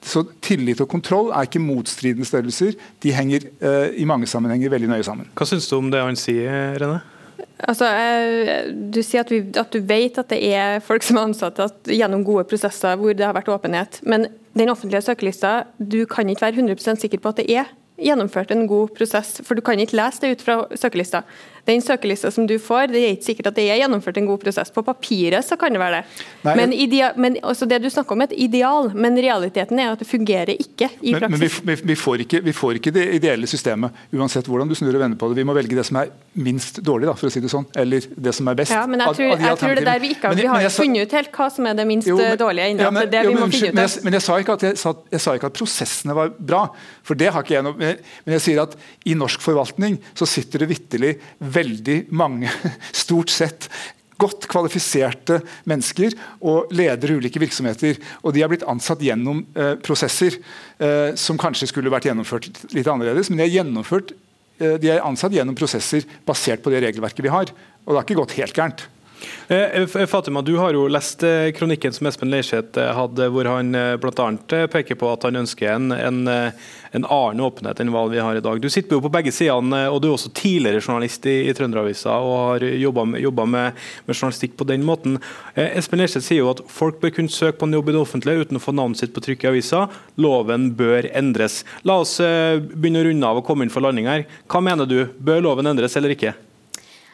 [0.02, 2.74] så Tillit og kontroll er ikke motstridende størrelser.
[3.04, 5.30] De henger eh, i mange sammenhenger veldig nøye sammen.
[5.38, 7.02] Hva syns du om det han sier, Rene?
[7.62, 7.88] Altså,
[8.74, 12.26] Du sier at, vi, at, du vet at det er folk som er ansatt gjennom
[12.26, 14.02] gode prosesser hvor det har vært åpenhet.
[14.02, 14.28] Men
[14.58, 17.70] den offentlige søkelista, du kan ikke være 100% sikker på at det er
[18.02, 19.40] gjennomført en god prosess.
[19.46, 21.22] For du kan ikke lese det ut fra søkelista
[21.66, 24.42] den søkelista som du får, det er ikke sikkert at det er gjennomført en god
[24.44, 24.72] prosess.
[24.74, 26.26] På papiret så kan det være det.
[26.46, 30.02] Nei, men, idea, men det du snakker om, er et ideal, men realiteten er at
[30.02, 31.62] det fungerer ikke i men, praksis.
[31.62, 34.96] Men vi, vi, får ikke, vi, får ikke, det ideelle systemet, uansett hvordan du snur
[34.96, 35.40] og vender på det.
[35.42, 38.08] Vi må velge det som er minst dårlig, da, for å si det sånn, eller
[38.16, 38.74] det som er best.
[38.76, 41.16] Ja, men jeg tror, jeg tror det der vi ikke har, vi har funnet ut
[41.18, 42.70] helt hva som er det minst jo, men, dårlige.
[42.82, 44.94] Ja, men, det jo, men, unnskyld, men, jeg, men jeg, sa ikke at, jeg, sa,
[45.12, 46.64] jeg sa ikke at prosessene var bra,
[47.08, 48.76] for det har ikke jeg noe Men jeg sier at
[49.10, 51.14] i norsk forvaltning så sitter det vitterlig
[51.54, 52.52] veldig mange
[53.04, 53.68] stort sett,
[54.22, 55.40] godt kvalifiserte
[55.70, 56.14] mennesker
[56.46, 57.98] og leder ulike virksomheter.
[58.22, 62.90] Og de har blitt ansatt gjennom eh, prosesser eh, som kanskje skulle vært gjennomført litt
[62.92, 63.32] annerledes.
[63.32, 64.14] Men de er,
[64.62, 67.50] eh, de er ansatt gjennom prosesser basert på det regelverket vi har.
[67.86, 68.86] Og det har ikke gått helt gærent.
[69.48, 73.74] Eh, eh, Fatima, du har jo lest eh, kronikken som Espen Leirseth hadde, hvor han
[74.02, 74.28] bl.a.
[74.72, 78.44] peker på at han ønsker en, en, en, annen åpenhet enn hva vi har i
[78.44, 78.62] dag.
[78.62, 82.18] Du sitter jo på begge sidene, og du er også tidligere journalist i, i Trønderavisa
[82.24, 85.18] og har jobba med, med, med, journalistikk på den måten.
[85.56, 88.46] Espen Leirseth sier jo at folk bør kunne søke på en jobb i det offentlige
[88.46, 89.88] uten å få navnet sitt på trykk i avisa.
[90.22, 91.62] Loven bør endres.
[91.88, 94.26] La oss begynne å runde av og komme inn for landing her.
[94.52, 96.36] Hva mener du, bør loven endres eller ikke?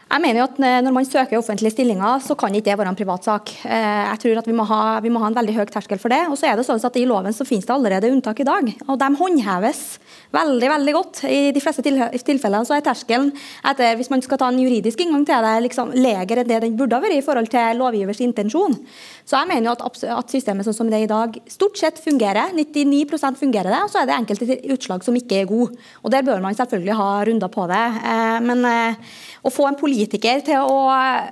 [0.07, 2.91] Jeg mener jo at eh, Når man søker offentlige stillinger, så kan ikke det være
[2.93, 3.51] en privatsak.
[3.67, 6.13] Eh, jeg tror at vi må, ha, vi må ha en veldig høy terskel for
[6.13, 6.21] det.
[6.31, 8.71] Og så er det sånn at I loven så finnes det allerede unntak i dag.
[8.87, 9.81] og De håndheves
[10.31, 11.21] veldig veldig godt.
[11.27, 13.33] I de fleste tilfeller så er terskelen
[13.67, 16.79] etter, hvis man skal ta en juridisk inngang til det, liksom legere enn det den
[16.79, 18.77] burde ha vært i forhold til lovgivers intensjon.
[19.27, 21.99] Så jeg mener jo at, at systemet sånn som det er i dag stort sett
[21.99, 22.55] fungerer.
[22.55, 25.75] 99% fungerer det, og så er det enkelte utslag som ikke er gode.
[26.03, 27.83] Og Der bør man selvfølgelig ha runder på det.
[28.07, 30.77] Eh, men å få en politiker til å,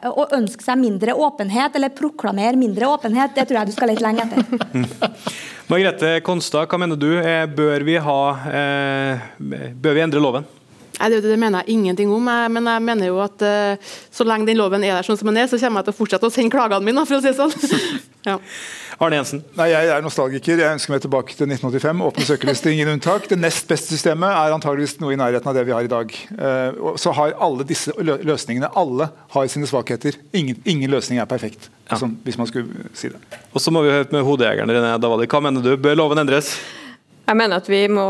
[0.09, 4.05] å, ønske seg mindre åpenhet, eller proklamere mindre åpenhet, det tror jeg du skal lete
[4.05, 5.05] lenge etter.
[5.71, 7.11] Margrethe Konstad, hva mener du?
[7.19, 10.47] Eh, bør vi, ha, eh, bør vi endre loven?
[10.95, 14.47] Nei, det, det, mener jeg ingenting om, men jeg mener jo at uh, så lenge
[14.47, 16.31] den loven er der sånn som den er, så kommer jeg til å fortsette å
[16.31, 17.89] sende klagene mine, for å si det sånn.
[18.29, 18.37] ja.
[18.97, 19.41] Arne Jensen?
[19.57, 20.59] Nei, Jeg er nostalgiker.
[20.61, 22.03] Jeg ønsker meg tilbake til 1985.
[22.07, 23.27] Åpne søkerlister, ingen unntak.
[23.27, 26.13] Det nest beste systemet er antageligvis noe i nærheten av det vi har i dag.
[26.31, 30.15] Uh, så har alle disse løsningene alle har sine svakheter.
[30.31, 31.99] Ingen, ingen løsning er perfekt, ja.
[31.99, 33.19] sånn, hvis man skulle si det.
[33.51, 35.27] Og så må vi høre med hodejegeren René Davali.
[35.27, 35.73] Hva mener du?
[35.81, 36.55] Bør loven endres?
[37.25, 38.05] Jeg mener at vi må,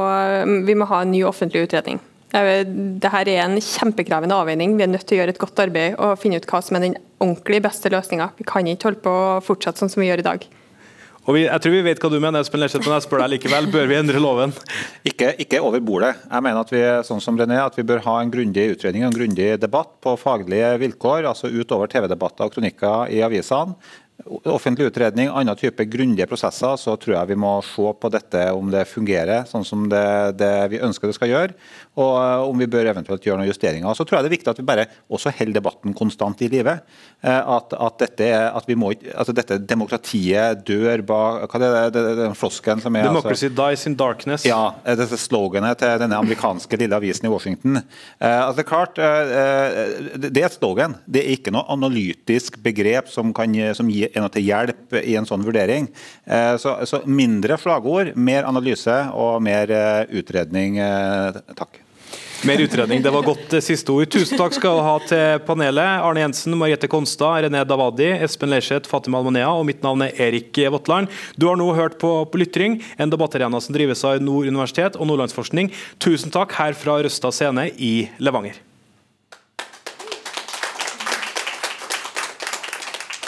[0.68, 2.02] vi må ha en ny offentlig utredning.
[2.36, 4.76] Dette er en kjempekrevende avveining.
[4.76, 6.84] Vi er nødt til å gjøre et godt arbeid og finne ut hva som er
[6.84, 8.34] den ordentlig beste løsninga.
[8.38, 10.48] Vi kan ikke holde på å fortsette sånn som vi gjør i dag.
[11.26, 13.32] Og vi, jeg tror vi vet hva du mener, Espen Lerseth, men jeg spør deg
[13.34, 13.68] likevel.
[13.74, 14.52] Bør vi endre loven?
[15.10, 16.12] Ikke, ikke, over bordet.
[16.30, 19.10] Jeg mener at vi sånn som René, at vi bør ha en grundig utredning og
[19.10, 23.74] en grundig debatt på faglige vilkår, altså utover TV-debatter og kronikker i avisene.
[24.46, 28.70] Offentlig utredning, annen type grundige prosesser, så tror jeg vi må se på dette om
[28.72, 31.56] det fungerer sånn som det, det vi ønsker det skal gjøre,
[32.00, 33.92] og eh, om vi bør eventuelt gjøre noen justeringer.
[33.98, 36.78] Så tror jeg det er viktig at vi bare også holder debatten konstant i live.
[37.22, 42.04] Eh, at, at, dette, at vi må, altså dette demokratiet dør bak Hva er det,
[42.22, 44.48] den flosken som er Democracy altså, dies in darkness.
[44.48, 47.82] Ja, dette sloganet til denne amerikanske lille avisen i Washington.
[48.20, 50.98] altså det er klart, det er et slogan.
[51.06, 55.28] Det er ikke noe analytisk begrep som, kan, som gir noe til hjelp i en
[55.28, 55.90] sånn vurdering.
[56.62, 59.72] Så, så mindre slagord, mer analyse og mer
[60.14, 60.80] utredning.
[61.56, 61.82] Takk.
[62.46, 64.10] Mer utredning, det var godt eh, siste ord.
[64.12, 66.04] Tusen takk skal du ha til panelet.
[66.06, 70.60] Arne Jensen, Mariette Konstad, René Davadi, Espen Leirseth, Fatima Almanea og mitt navn er Erik
[70.76, 71.10] Votland.
[71.42, 75.10] Du har nå hørt på, på Lytring, en debattarena som drives av Nord universitet og
[75.10, 75.74] Nordlandsforskning.
[76.04, 78.65] Tusen takk her fra Røsta scene i Levanger.